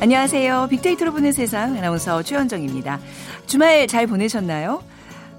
안녕하세요. 0.00 0.68
빅데이터로 0.70 1.12
보는 1.12 1.32
세상 1.32 1.76
아나운서 1.76 2.22
최현정입니다. 2.22 3.00
주말 3.46 3.86
잘 3.88 4.06
보내셨나요? 4.06 4.82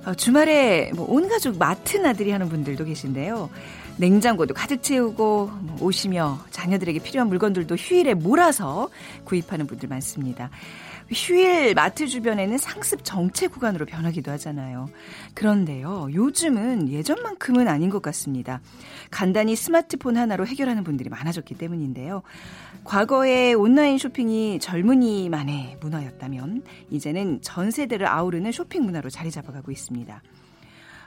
어, 0.05 0.13
주말에 0.13 0.91
뭐 0.95 1.05
온 1.09 1.29
가족 1.29 1.57
마트 1.57 1.97
나들이 1.97 2.31
하는 2.31 2.49
분들도 2.49 2.83
계신데요. 2.83 3.49
냉장고도 3.97 4.53
가득 4.53 4.81
채우고 4.83 5.51
뭐 5.61 5.77
오시며 5.81 6.39
자녀들에게 6.51 6.99
필요한 6.99 7.27
물건들도 7.29 7.75
휴일에 7.75 8.13
몰아서 8.13 8.89
구입하는 9.23 9.65
분들 9.67 9.87
많습니다. 9.89 10.49
휴일 11.11 11.73
마트 11.73 12.05
주변에는 12.07 12.57
상습 12.59 13.03
정체 13.03 13.47
구간으로 13.47 13.85
변하기도 13.85 14.29
하잖아요. 14.33 14.89
그런데요, 15.33 16.09
요즘은 16.13 16.89
예전만큼은 16.89 17.67
아닌 17.67 17.89
것 17.89 18.01
같습니다. 18.01 18.61
간단히 19.09 19.55
스마트폰 19.55 20.17
하나로 20.17 20.45
해결하는 20.45 20.83
분들이 20.83 21.09
많아졌기 21.09 21.55
때문인데요. 21.55 22.21
과거에 22.83 23.53
온라인 23.53 23.97
쇼핑이 23.97 24.59
젊은이만의 24.59 25.77
문화였다면, 25.81 26.63
이제는 26.89 27.41
전 27.41 27.71
세대를 27.71 28.07
아우르는 28.07 28.51
쇼핑 28.51 28.83
문화로 28.83 29.09
자리 29.09 29.31
잡아가고 29.31 29.71
있습니다. 29.71 30.21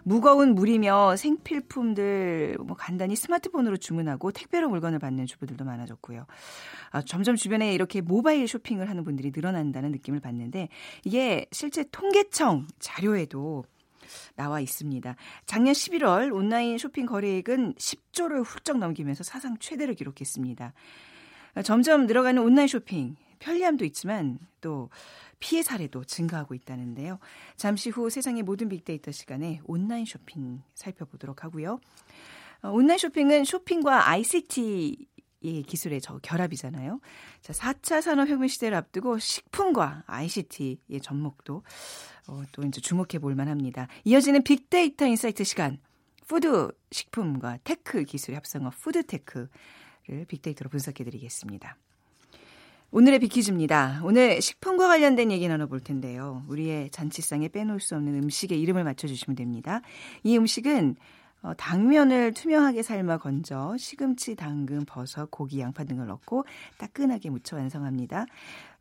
무거운 0.04 0.54
물이며 0.54 1.16
생필품들 1.16 2.58
뭐 2.64 2.76
간단히 2.76 3.14
스마트폰으로 3.14 3.76
주문하고 3.76 4.32
택배로 4.32 4.68
물건을 4.68 4.98
받는 4.98 5.26
주부들도 5.26 5.64
많아졌고요. 5.64 6.26
아, 6.90 7.02
점점 7.02 7.36
주변에 7.36 7.72
이렇게 7.72 8.00
모바일 8.00 8.48
쇼핑을 8.48 8.90
하는 8.90 9.04
분들이 9.04 9.30
늘어난다는 9.34 9.92
느낌을 9.92 10.20
받는데 10.20 10.68
이게 11.04 11.46
실제 11.52 11.84
통계청 11.90 12.66
자료에도 12.80 13.64
나와 14.34 14.60
있습니다. 14.60 15.16
작년 15.46 15.72
11월 15.74 16.34
온라인 16.34 16.78
쇼핑 16.78 17.06
거래액은 17.06 17.74
10조를 17.74 18.44
훌쩍 18.44 18.78
넘기면서 18.78 19.24
사상 19.24 19.56
최대를 19.58 19.94
기록했습니다. 19.94 20.72
점점 21.64 22.06
늘어가는 22.06 22.42
온라인 22.42 22.68
쇼핑 22.68 23.16
편리함도 23.38 23.84
있지만 23.84 24.38
또 24.60 24.88
피해 25.38 25.62
사례도 25.62 26.04
증가하고 26.04 26.54
있다는데요. 26.54 27.18
잠시 27.56 27.90
후 27.90 28.08
세상의 28.08 28.44
모든 28.44 28.68
빅데이터 28.68 29.10
시간에 29.10 29.60
온라인 29.64 30.04
쇼핑 30.04 30.62
살펴보도록 30.74 31.42
하고요. 31.44 31.80
어, 32.62 32.70
온라인 32.70 32.98
쇼핑은 32.98 33.44
쇼핑과 33.44 34.08
ICT 34.08 35.08
의 35.44 35.62
기술의 35.62 36.00
저 36.00 36.18
결합이잖아요. 36.18 37.00
자, 37.40 37.52
4차 37.52 38.00
산업혁명 38.00 38.48
시대를 38.48 38.76
앞두고 38.76 39.18
식품과 39.18 40.04
ICT의 40.06 41.00
접목도 41.02 41.62
어, 42.28 42.42
또 42.52 42.62
이제 42.62 42.80
주목해 42.80 43.18
볼 43.20 43.34
만합니다. 43.34 43.88
이어지는 44.04 44.42
빅데이터 44.42 45.06
인사이트 45.06 45.44
시간. 45.44 45.78
food, 46.28 46.70
식품과 46.90 47.58
tech 47.64 48.04
기술의 48.04 48.36
합성어 48.36 48.70
푸드테크를 48.70 49.48
빅데이터로 50.28 50.70
분석해 50.70 51.04
드리겠습니다. 51.04 51.76
오늘의 52.94 53.20
비키즈입니다. 53.20 54.02
오늘 54.04 54.42
식품과 54.42 54.86
관련된 54.86 55.32
얘기 55.32 55.48
나눠볼 55.48 55.80
텐데요. 55.80 56.44
우리의 56.48 56.90
잔치상에 56.90 57.48
빼놓을 57.48 57.80
수 57.80 57.96
없는 57.96 58.22
음식의 58.22 58.60
이름을 58.60 58.84
맞춰주시면 58.84 59.34
됩니다. 59.34 59.80
이 60.22 60.36
음식은 60.36 60.96
어, 61.42 61.54
당면을 61.54 62.32
투명하게 62.34 62.82
삶아 62.82 63.18
건져 63.18 63.76
시금치, 63.76 64.36
당근, 64.36 64.84
버섯, 64.84 65.30
고기, 65.30 65.60
양파 65.60 65.82
등을 65.82 66.06
넣고 66.06 66.44
따끈하게 66.78 67.30
무쳐 67.30 67.56
완성합니다. 67.56 68.26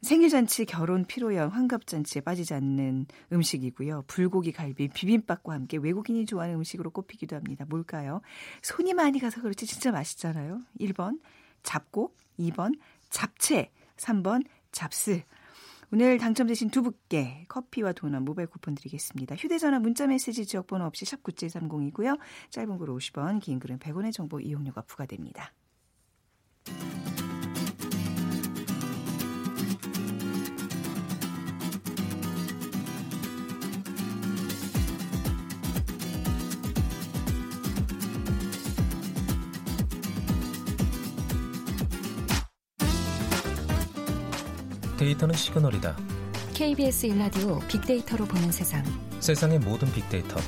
생일잔치, 0.04 0.66
결혼, 0.66 1.06
피로연, 1.06 1.50
환갑잔치에 1.50 2.22
빠지지 2.22 2.54
않는 2.54 3.08
음식이고요. 3.34 4.04
불고기, 4.08 4.52
갈비, 4.52 4.90
비빔밥과 4.90 5.54
함께 5.54 5.78
외국인이 5.78 6.26
좋아하는 6.26 6.56
음식으로 6.56 6.92
꼽히기도 6.92 7.36
합니다. 7.36 7.66
뭘까요? 7.68 8.22
손이 8.62 8.94
많이 8.94 9.20
가서 9.20 9.42
그렇지 9.42 9.66
진짜 9.66 9.92
맛있잖아요. 9.92 10.60
1번 10.80 11.20
잡곡, 11.64 12.16
2번 12.40 12.78
잡채, 13.10 13.72
3번 13.98 14.44
잡스. 14.72 15.24
오늘 15.94 16.18
당첨되신 16.18 16.70
두 16.70 16.84
분께 16.84 17.46
커피와 17.50 17.92
도넛 17.92 18.24
모바일 18.24 18.48
쿠폰 18.48 18.76
드리겠습니다. 18.76 19.36
휴대전화 19.36 19.80
문자메시지 19.80 20.46
지역번호 20.46 20.86
없이 20.86 21.04
샵 21.04 21.22
9730이고요. 21.22 22.18
짧은 22.50 22.78
글 22.78 22.88
50원, 22.88 23.42
긴 23.42 23.60
글은 23.60 23.80
100원의 23.80 24.14
정보 24.14 24.40
이용료가 24.40 24.84
부과됩니다. 24.84 25.54
데이터는 45.02 45.34
시그널이다. 45.34 45.98
KBS 46.54 47.08
일라디오 47.08 47.58
빅데이터로 47.68 48.26
보는 48.26 48.52
세상. 48.52 48.84
세상의 49.20 49.58
모든 49.58 49.92
빅데이터. 49.92 50.40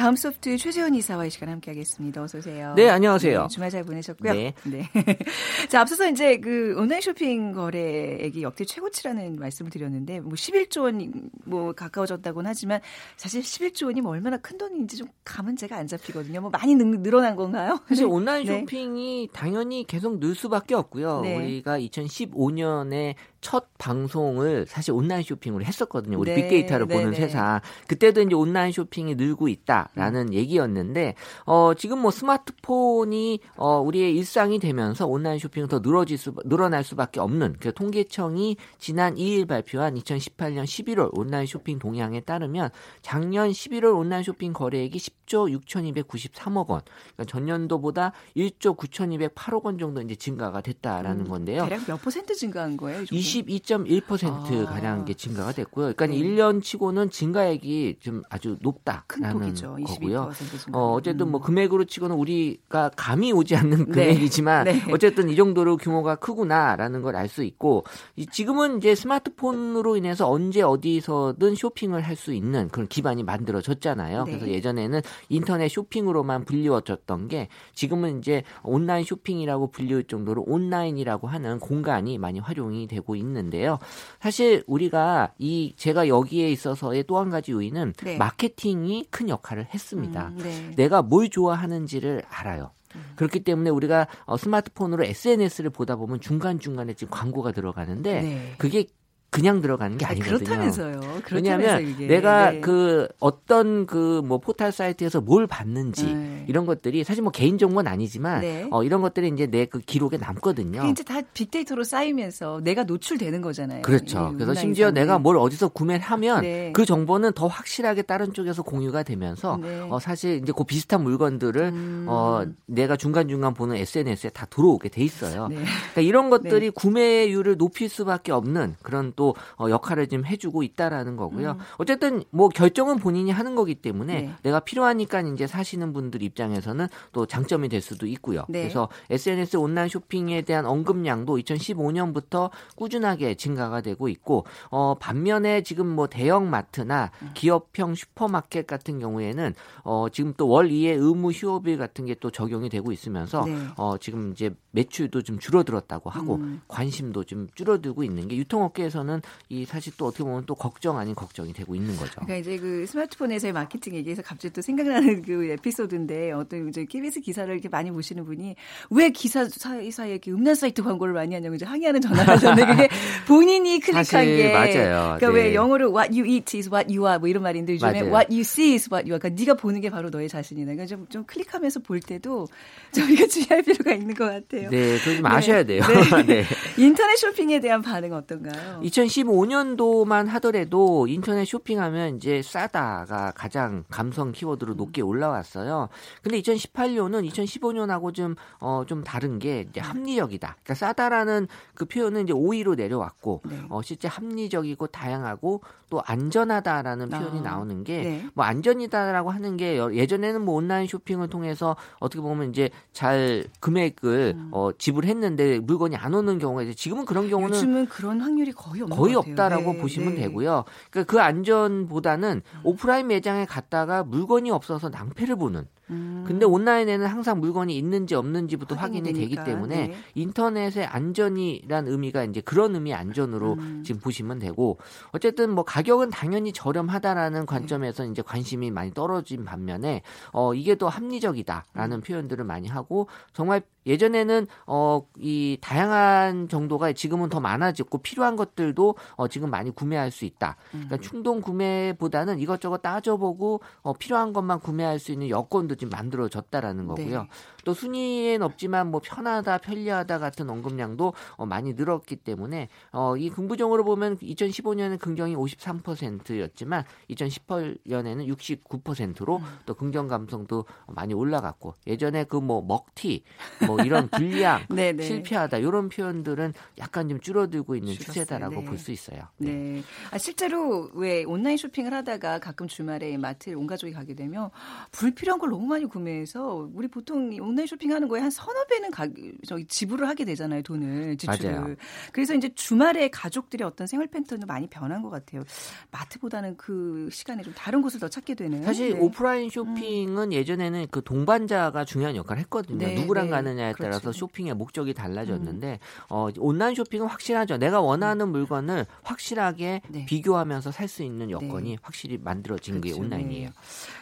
다음 0.00 0.16
소프트 0.16 0.56
최재원 0.56 0.94
이사와 0.94 1.26
이 1.26 1.30
시간 1.30 1.50
함께하겠습니다. 1.50 2.22
어서 2.22 2.38
오세요. 2.38 2.72
네, 2.74 2.88
안녕하세요. 2.88 3.42
네, 3.42 3.48
주말 3.48 3.68
잘 3.68 3.84
보내셨고요. 3.84 4.32
네. 4.32 4.54
네. 4.64 4.88
자, 5.68 5.82
앞서서 5.82 6.08
이제 6.08 6.38
그 6.38 6.74
온라인 6.78 7.02
쇼핑 7.02 7.52
거래액이 7.52 8.42
역대 8.42 8.64
최고치라는 8.64 9.36
말씀을 9.36 9.70
드렸는데 9.70 10.20
뭐 10.20 10.32
11조 10.32 10.84
원 10.84 11.30
뭐 11.50 11.72
가까워졌다고는 11.72 12.48
하지만 12.48 12.80
사실 13.16 13.42
11조 13.42 13.86
원이 13.86 14.00
뭐 14.00 14.12
얼마나 14.12 14.36
큰 14.38 14.56
돈인지 14.56 14.96
좀 14.96 15.08
감은 15.24 15.56
제가 15.56 15.76
안 15.76 15.86
잡히거든요. 15.86 16.40
뭐 16.40 16.50
많이 16.50 16.74
늘어난 16.74 17.36
건가요? 17.36 17.80
사실 17.88 18.06
온라인 18.06 18.46
네. 18.46 18.60
쇼핑이 18.60 19.26
네. 19.26 19.32
당연히 19.32 19.84
계속 19.86 20.20
늘 20.20 20.34
수밖에 20.34 20.74
없고요. 20.74 21.20
네. 21.22 21.36
우리가 21.36 21.78
2015년에 21.80 23.14
첫 23.40 23.66
방송을 23.78 24.66
사실 24.66 24.92
온라인 24.92 25.22
쇼핑으로 25.22 25.64
했었거든요. 25.64 26.18
우리 26.18 26.30
네, 26.34 26.42
빅데이터를 26.42 26.86
네, 26.86 26.94
보는 26.94 27.10
네. 27.12 27.16
세상. 27.16 27.60
그때도 27.86 28.22
이제 28.22 28.34
온라인 28.34 28.72
쇼핑이 28.72 29.16
늘고 29.16 29.48
있다 29.48 29.89
라는 29.94 30.28
음. 30.28 30.34
얘기였는데 30.34 31.14
어 31.46 31.74
지금 31.74 32.00
뭐 32.00 32.10
스마트폰이 32.10 33.40
어 33.56 33.80
우리의 33.80 34.16
일상이 34.16 34.58
되면서 34.58 35.06
온라인 35.06 35.38
쇼핑은 35.38 35.68
더 35.68 35.80
늘어질 35.80 36.18
수 36.18 36.32
늘어날 36.44 36.84
수밖에 36.84 37.20
없는 37.20 37.56
그 37.60 37.72
통계청이 37.72 38.56
지난 38.78 39.14
2일 39.16 39.48
발표한 39.48 39.94
2018년 39.94 40.64
11월 40.64 41.10
온라인 41.12 41.46
쇼핑 41.46 41.78
동향에 41.78 42.20
따르면 42.20 42.70
작년 43.02 43.50
11월 43.50 43.96
온라인 43.96 44.22
쇼핑 44.22 44.52
거래액이 44.52 44.98
10조 44.98 45.64
6,293억 45.64 46.68
원. 46.68 46.82
그러니까 47.14 47.24
전년도보다 47.26 48.12
1조 48.36 48.76
9,208억 48.76 49.64
원 49.64 49.78
정도 49.78 50.00
이제 50.00 50.14
증가가 50.14 50.60
됐다라는 50.60 51.26
음, 51.26 51.28
건데요. 51.28 51.64
대략 51.64 51.86
몇 51.86 52.00
퍼센트 52.00 52.34
증가한 52.34 52.76
거예요? 52.76 53.02
22.1% 53.04 54.66
아. 54.66 54.70
가량 54.70 55.04
게 55.04 55.14
증가가 55.14 55.52
됐고요. 55.52 55.92
그러니까 55.94 56.06
네. 56.06 56.16
1년 56.16 56.62
치고는 56.62 57.10
증가액이 57.10 57.96
좀 58.00 58.22
아주 58.30 58.56
높다라는 58.60 59.40
폭이죠. 59.40 59.76
거고요. 59.84 60.30
어, 60.72 60.92
어쨌든 60.92 61.30
뭐 61.30 61.40
음. 61.40 61.42
금액으로 61.42 61.84
치고는 61.84 62.16
우리가 62.16 62.90
감이 62.96 63.32
오지 63.32 63.56
않는 63.56 63.86
네. 63.86 64.06
금액이지만 64.08 64.64
네. 64.64 64.72
네. 64.72 64.92
어쨌든 64.92 65.28
이 65.28 65.36
정도로 65.36 65.76
규모가 65.76 66.16
크구나라는 66.16 67.02
걸 67.02 67.16
알 67.16 67.28
수 67.28 67.42
있고 67.44 67.84
지금은 68.32 68.78
이제 68.78 68.94
스마트폰으로 68.94 69.96
인해서 69.96 70.28
언제 70.30 70.62
어디서든 70.62 71.54
쇼핑을 71.54 72.02
할 72.02 72.16
수 72.16 72.34
있는 72.34 72.68
그런 72.68 72.86
기반이 72.88 73.22
만들어졌잖아요. 73.22 74.24
네. 74.24 74.30
그래서 74.30 74.48
예전에는 74.48 75.00
인터넷 75.28 75.68
쇼핑으로만 75.68 76.44
불리워졌던 76.44 77.28
게 77.28 77.48
지금은 77.74 78.18
이제 78.18 78.42
온라인 78.62 79.04
쇼핑이라고 79.04 79.70
불리울 79.70 80.04
정도로 80.04 80.42
온라인이라고 80.46 81.28
하는 81.28 81.58
공간이 81.60 82.18
많이 82.18 82.40
활용이 82.40 82.88
되고 82.88 83.16
있는데요. 83.16 83.78
사실 84.20 84.64
우리가 84.66 85.32
이 85.38 85.72
제가 85.76 86.08
여기에 86.08 86.50
있어서의 86.50 87.04
또 87.04 87.20
한 87.20 87.28
가지 87.30 87.52
요인은 87.52 87.92
네. 88.02 88.16
마케팅이 88.16 89.06
큰 89.10 89.28
역할을 89.28 89.66
했습니다. 89.72 90.28
음, 90.28 90.38
네. 90.38 90.70
내가 90.76 91.02
뭘 91.02 91.28
좋아하는지를 91.28 92.22
알아요. 92.28 92.72
음. 92.96 93.12
그렇기 93.16 93.44
때문에 93.44 93.70
우리가 93.70 94.06
어, 94.24 94.36
스마트폰으로 94.36 95.04
SNS를 95.04 95.70
보다 95.70 95.96
보면 95.96 96.20
중간중간에 96.20 96.94
지금 96.94 97.10
광고가 97.10 97.52
들어가는데 97.52 98.22
네. 98.22 98.54
그게 98.58 98.86
그냥 99.30 99.60
들어가는 99.60 99.96
게 99.96 100.04
아니거든요. 100.06 100.38
그렇다면서요. 100.38 101.00
왜냐하면 101.32 101.84
그게. 101.84 102.06
내가 102.08 102.50
네. 102.50 102.60
그 102.60 103.06
어떤 103.20 103.86
그 103.86 104.20
뭐 104.24 104.38
포털 104.38 104.70
사이트에서 104.72 105.20
뭘 105.20 105.46
봤는지 105.46 106.12
네. 106.12 106.44
이런 106.48 106.66
것들이 106.66 107.04
사실 107.04 107.22
뭐 107.22 107.30
개인 107.32 107.58
정보는 107.58 107.90
아니지만 107.90 108.40
네. 108.40 108.68
어 108.70 108.82
이런 108.84 109.00
것들이 109.02 109.28
이제 109.28 109.46
내 109.46 109.66
그 109.66 109.78
기록에 109.78 110.16
남거든요. 110.16 110.84
이제 110.90 111.04
다 111.04 111.20
빅데이터로 111.32 111.84
쌓이면서 111.84 112.60
내가 112.64 112.82
노출되는 112.84 113.40
거잖아요. 113.40 113.82
그렇죠. 113.82 114.32
그래서 114.34 114.54
심지어. 114.54 114.90
내가 114.90 115.18
뭘 115.20 115.36
어디서 115.36 115.68
구매를 115.68 116.00
하면 116.04 116.40
네. 116.42 116.72
그 116.74 116.84
정보는 116.84 117.32
더 117.34 117.46
확실하게 117.46 118.02
다른 118.02 118.32
쪽에서 118.32 118.62
공유가 118.62 119.02
되면서 119.04 119.58
네. 119.62 119.80
어 119.88 120.00
사실 120.00 120.40
이제 120.42 120.52
그 120.56 120.64
비슷한 120.64 121.02
물건들을 121.04 121.62
음. 121.62 122.06
어 122.08 122.44
내가 122.66 122.96
중간 122.96 123.28
중간 123.28 123.54
보는 123.54 123.76
SNS에 123.76 124.30
다 124.30 124.46
들어오게 124.46 124.88
돼 124.88 125.02
있어요. 125.04 125.46
네. 125.48 125.56
그러니까 125.56 126.00
이런 126.00 126.30
것들이 126.30 126.70
구매율을 126.70 127.56
높일 127.56 127.88
수밖에 127.88 128.32
없는 128.32 128.74
그런 128.82 129.12
또 129.20 129.34
어, 129.58 129.68
역할을 129.68 130.06
좀 130.06 130.24
해주고 130.24 130.62
있다라는 130.62 131.16
거고요. 131.16 131.50
음. 131.50 131.58
어쨌든 131.76 132.24
뭐 132.30 132.48
결정은 132.48 132.96
본인이 132.96 133.30
하는 133.30 133.54
거기 133.54 133.74
때문에 133.74 134.22
네. 134.22 134.34
내가 134.42 134.60
필요하니까 134.60 135.20
이제 135.20 135.46
사시는 135.46 135.92
분들 135.92 136.22
입장에서는 136.22 136.86
또 137.12 137.26
장점이 137.26 137.68
될 137.68 137.82
수도 137.82 138.06
있고요. 138.06 138.44
네. 138.48 138.62
그래서 138.62 138.88
SNS 139.10 139.58
온라인 139.58 139.88
쇼핑에 139.90 140.42
대한 140.42 140.64
언급량도 140.64 141.36
2015년부터 141.36 142.50
꾸준하게 142.76 143.34
증가가 143.34 143.80
되고 143.80 144.08
있고 144.08 144.46
어, 144.70 144.94
반면에 144.98 145.62
지금 145.62 145.86
뭐 145.86 146.06
대형 146.06 146.48
마트나 146.48 147.10
음. 147.22 147.30
기업형 147.34 147.94
슈퍼마켓 147.94 148.66
같은 148.66 148.98
경우에는 149.00 149.54
어, 149.84 150.06
지금 150.12 150.32
또 150.36 150.50
월 150.50 150.68
2회 150.68 150.98
의무 150.98 151.30
휴업일 151.32 151.76
같은 151.78 152.06
게 152.06 152.14
또 152.20 152.30
적용이 152.30 152.68
되고 152.68 152.92
있으면서 152.92 153.44
네. 153.44 153.56
어, 153.76 153.96
지금 153.98 154.32
이제 154.32 154.50
매출도 154.72 155.22
좀 155.22 155.38
줄어들었다고 155.38 156.10
하고 156.10 156.36
음. 156.36 156.60
관심도 156.68 157.24
좀 157.24 157.48
줄어들고 157.54 158.04
있는 158.04 158.28
게 158.28 158.36
유통업계에서는 158.36 159.09
이 159.48 159.64
사실 159.64 159.92
또 159.96 160.06
어떻게 160.06 160.24
보면 160.24 160.44
또 160.46 160.54
걱정 160.54 160.98
아닌 160.98 161.14
걱정이 161.14 161.52
되고 161.52 161.74
있는 161.74 161.96
거죠. 161.96 162.12
그러니까 162.22 162.36
이제 162.36 162.58
그 162.58 162.86
스마트폰에서의 162.86 163.52
마케팅 163.52 163.94
얘기해서 163.94 164.22
갑자기 164.22 164.52
또 164.52 164.62
생각나는 164.62 165.22
그 165.26 165.50
에피소드인데 165.50 166.32
어떤 166.32 166.68
이제 166.68 166.84
KBS 166.84 167.20
기사를 167.20 167.52
이렇게 167.52 167.68
많이 167.68 167.90
보시는 167.90 168.24
분이 168.24 168.54
왜 168.90 169.10
기사 169.10 169.48
사이 169.48 169.90
사이에 169.90 170.12
이렇게 170.12 170.30
음란 170.30 170.54
사이트 170.54 170.82
광고를 170.82 171.14
많이 171.14 171.34
하냐고 171.34 171.54
이제 171.54 171.64
항의하는 171.64 172.00
전화가 172.00 172.32
왔는데 172.32 172.66
그게 172.66 172.88
본인이 173.26 173.80
클릭한 173.80 174.24
게 174.24 174.52
맞아요. 174.52 175.16
그러니까 175.18 175.28
네. 175.28 175.34
왜 175.34 175.54
영어로 175.54 175.90
what 175.92 176.12
you 176.12 176.26
eat 176.26 176.56
is 176.56 176.68
what 176.68 176.86
you 176.92 177.06
are 177.06 177.18
뭐 177.18 177.28
이런 177.28 177.42
말인데 177.42 177.74
요즘에 177.74 178.02
맞아요. 178.02 178.04
what 178.12 178.32
you 178.32 178.40
see 178.40 178.74
is 178.74 178.88
what 178.92 179.08
you 179.08 179.14
are. 179.14 179.18
그러니까 179.18 179.40
네가 179.40 179.54
보는 179.54 179.80
게 179.80 179.90
바로 179.90 180.10
너의 180.10 180.28
자신이다. 180.28 180.72
그러니까 180.72 180.86
좀, 180.86 181.06
좀 181.08 181.24
클릭하면서 181.24 181.80
볼 181.80 182.00
때도 182.00 182.46
좀 182.94 183.10
이거 183.10 183.26
주의할 183.26 183.62
필요가 183.62 183.92
있는 183.92 184.14
것 184.14 184.26
같아요. 184.26 184.70
네, 184.70 184.98
좀 184.98 185.24
아셔야 185.24 185.64
돼요. 185.64 185.82
네. 185.86 186.22
네. 186.26 186.44
인터넷 186.76 187.16
쇼핑에 187.16 187.60
대한 187.60 187.82
반응 187.82 188.12
어떤가요? 188.12 188.80
2015년도만 189.06 190.26
하더라도 190.26 191.06
인터넷 191.06 191.44
쇼핑하면 191.44 192.16
이제 192.16 192.42
싸다가 192.42 193.32
가장 193.34 193.84
감성 193.88 194.32
키워드로 194.32 194.74
높게 194.74 195.02
올라왔어요. 195.02 195.88
근데 196.22 196.40
2018년은 196.40 197.28
2015년하고 197.30 198.14
좀, 198.14 198.34
어, 198.58 198.84
좀 198.86 199.04
다른 199.04 199.38
게 199.38 199.66
이제 199.68 199.80
합리적이다. 199.80 200.56
그러니까 200.62 200.74
싸다라는 200.74 201.48
그 201.74 201.84
표현은 201.84 202.24
이제 202.24 202.32
5위로 202.32 202.76
내려왔고, 202.76 203.42
네. 203.44 203.62
어, 203.68 203.82
실제 203.82 204.08
합리적이고 204.08 204.86
다양하고 204.88 205.62
또 205.90 206.00
안전하다라는 206.06 207.08
표현이 207.08 207.40
아, 207.40 207.42
나오는 207.42 207.84
게뭐 207.84 208.04
네. 208.04 208.30
안전이다라고 208.36 209.30
하는 209.30 209.56
게 209.56 209.76
예전에는 209.76 210.42
뭐 210.42 210.54
온라인 210.54 210.86
쇼핑을 210.86 211.28
통해서 211.28 211.76
어떻게 211.98 212.22
보면 212.22 212.50
이제 212.50 212.70
잘 212.92 213.44
금액을 213.58 214.34
음. 214.36 214.48
어, 214.52 214.70
지불했는데 214.78 215.58
물건이 215.58 215.96
안 215.96 216.14
오는 216.14 216.38
경우가 216.38 216.62
이제 216.62 216.74
지금은 216.74 217.04
그런 217.04 217.28
경우는 217.28 217.56
요즘은 217.56 217.86
그런 217.86 218.20
확률이 218.20 218.52
거의 218.52 218.82
없는 218.82 218.89
거의 218.90 219.14
없다라고 219.14 219.72
네, 219.72 219.78
보시면 219.80 220.14
네. 220.14 220.22
되고요. 220.22 220.64
그러니까 220.90 221.10
그 221.10 221.20
안전보다는 221.20 222.42
음. 222.44 222.60
오프라인 222.64 223.06
매장에 223.08 223.44
갔다가 223.46 224.02
물건이 224.04 224.50
없어서 224.50 224.88
낭패를 224.88 225.36
보는 225.36 225.66
음. 225.90 226.24
근데 226.26 226.46
온라인에는 226.46 227.06
항상 227.06 227.40
물건이 227.40 227.76
있는지 227.76 228.14
없는지부터 228.14 228.74
확인이 228.76 229.12
되니까. 229.12 229.20
되기 229.20 229.50
때문에 229.50 229.88
네. 229.88 229.96
인터넷의 230.14 230.86
안전이란 230.86 231.88
의미가 231.88 232.24
이제 232.24 232.40
그런 232.40 232.74
의미 232.74 232.94
안전으로 232.94 233.54
음. 233.54 233.82
지금 233.84 234.00
보시면 234.00 234.38
되고 234.38 234.78
어쨌든 235.12 235.50
뭐 235.50 235.64
가격은 235.64 236.10
당연히 236.10 236.52
저렴하다라는 236.52 237.46
관점에서 237.46 238.04
네. 238.04 238.10
이제 238.10 238.22
관심이 238.22 238.70
많이 238.70 238.92
떨어진 238.92 239.44
반면에 239.44 240.02
어 240.32 240.54
이게 240.54 240.78
더 240.78 240.88
합리적이다라는 240.88 241.98
음. 241.98 242.00
표현들을 242.00 242.44
많이 242.44 242.68
하고 242.68 243.08
정말 243.32 243.62
예전에는 243.86 244.46
어 244.66 245.00
이 245.18 245.58
다양한 245.60 246.48
정도가 246.48 246.92
지금은 246.92 247.28
더 247.28 247.40
많아졌고 247.40 247.98
필요한 247.98 248.36
것들도 248.36 248.94
어 249.16 249.28
지금 249.28 249.50
많이 249.50 249.70
구매할 249.70 250.10
수 250.10 250.24
있다. 250.24 250.56
그러니까 250.70 250.96
음. 250.96 251.00
충동 251.00 251.40
구매보다는 251.40 252.38
이것저것 252.38 252.78
따져보고 252.78 253.60
어 253.82 253.92
필요한 253.92 254.32
것만 254.32 254.60
구매할 254.60 254.98
수 254.98 255.12
있는 255.12 255.28
여건도 255.28 255.74
지금 255.80 255.90
만들어졌다라는 255.90 256.86
거고요. 256.86 257.22
네. 257.22 257.28
또 257.64 257.72
순위엔 257.72 258.42
없지만 258.42 258.90
뭐 258.90 259.00
편하다, 259.02 259.58
편리하다 259.58 260.18
같은 260.18 260.50
언급량도 260.50 261.14
어, 261.36 261.46
많이 261.46 261.72
늘었기 261.72 262.16
때문에 262.16 262.68
어, 262.92 263.16
이 263.16 263.30
긍부정으로 263.30 263.84
보면 263.84 264.18
2015년에 264.18 264.98
긍정이 264.98 265.34
53%였지만 265.36 266.84
2018년에는 267.10 268.36
69%로 268.36 269.36
음. 269.38 269.44
또 269.66 269.74
긍정 269.74 270.08
감성도 270.08 270.64
많이 270.88 271.14
올라갔고 271.14 271.74
예전에 271.86 272.24
그 272.24 272.40
뭐 272.40 272.62
먹튀 272.62 273.22
뭐 273.66 273.80
이런 273.82 274.08
불량 274.08 274.64
네, 274.70 274.92
네. 274.92 275.02
실패하다 275.02 275.58
이런 275.58 275.88
표현들은 275.88 276.54
약간 276.78 277.08
좀 277.08 277.20
줄어들고 277.20 277.76
있는 277.76 277.92
줄었어요. 277.92 278.24
추세다라고 278.24 278.56
네. 278.56 278.64
볼수 278.64 278.90
있어요. 278.90 279.22
네. 279.36 279.52
네. 279.52 279.82
아, 280.10 280.18
실제로 280.18 280.90
왜 280.94 281.24
온라인 281.24 281.56
쇼핑을 281.56 281.92
하다가 281.92 282.38
가끔 282.38 282.66
주말에 282.66 283.16
마트에 283.18 283.54
온 283.54 283.66
가족이 283.66 283.92
가게 283.92 284.14
되면 284.14 284.50
불필요한 284.90 285.38
걸 285.38 285.50
너무 285.50 285.66
많이 285.66 285.84
구매해서 285.84 286.68
우리 286.74 286.88
보통 286.88 287.32
온라인 287.50 287.66
쇼핑하는 287.66 288.08
거에 288.08 288.20
한 288.20 288.30
서너 288.30 288.64
배는 288.66 288.90
가, 288.90 289.08
저기 289.46 289.64
지불을 289.66 290.08
하게 290.08 290.24
되잖아요, 290.24 290.62
돈을 290.62 291.16
지출을. 291.16 291.52
맞아요. 291.52 291.74
그래서 292.12 292.34
이제 292.34 292.50
주말에 292.54 293.08
가족들의 293.10 293.66
어떤 293.66 293.86
생활 293.86 294.06
패턴도 294.06 294.46
많이 294.46 294.66
변한 294.68 295.02
것 295.02 295.10
같아요. 295.10 295.42
마트보다는 295.90 296.56
그 296.56 297.08
시간에 297.12 297.42
좀 297.42 297.52
다른 297.54 297.82
곳을 297.82 297.98
더 298.00 298.08
찾게 298.08 298.34
되는. 298.34 298.62
사실 298.62 298.94
네. 298.94 299.00
오프라인 299.00 299.44
음. 299.44 299.50
쇼핑은 299.50 300.18
음. 300.28 300.32
예전에는 300.32 300.86
그 300.90 301.02
동반자가 301.02 301.84
중요한 301.84 302.16
역할을 302.16 302.40
했거든요. 302.42 302.86
네, 302.86 302.94
누구랑 302.94 303.26
네. 303.26 303.30
가느냐에 303.30 303.72
그렇죠. 303.72 303.90
따라서 303.90 304.12
쇼핑의 304.12 304.54
목적이 304.54 304.94
달라졌는데 304.94 305.72
음. 305.72 306.06
어, 306.08 306.28
온라인 306.38 306.74
쇼핑은 306.74 307.06
확실하죠. 307.06 307.56
내가 307.58 307.80
원하는 307.80 308.26
음. 308.26 308.32
물건을 308.32 308.86
확실하게 309.02 309.82
네. 309.88 310.06
비교하면서 310.06 310.70
살 310.72 310.90
수 310.90 311.04
있는 311.04 311.30
여건이 311.30 311.70
네. 311.70 311.76
확실히 311.82 312.18
만들어진 312.18 312.80
그렇죠. 312.80 312.96
게 312.96 313.00
온라인이에요. 313.00 313.50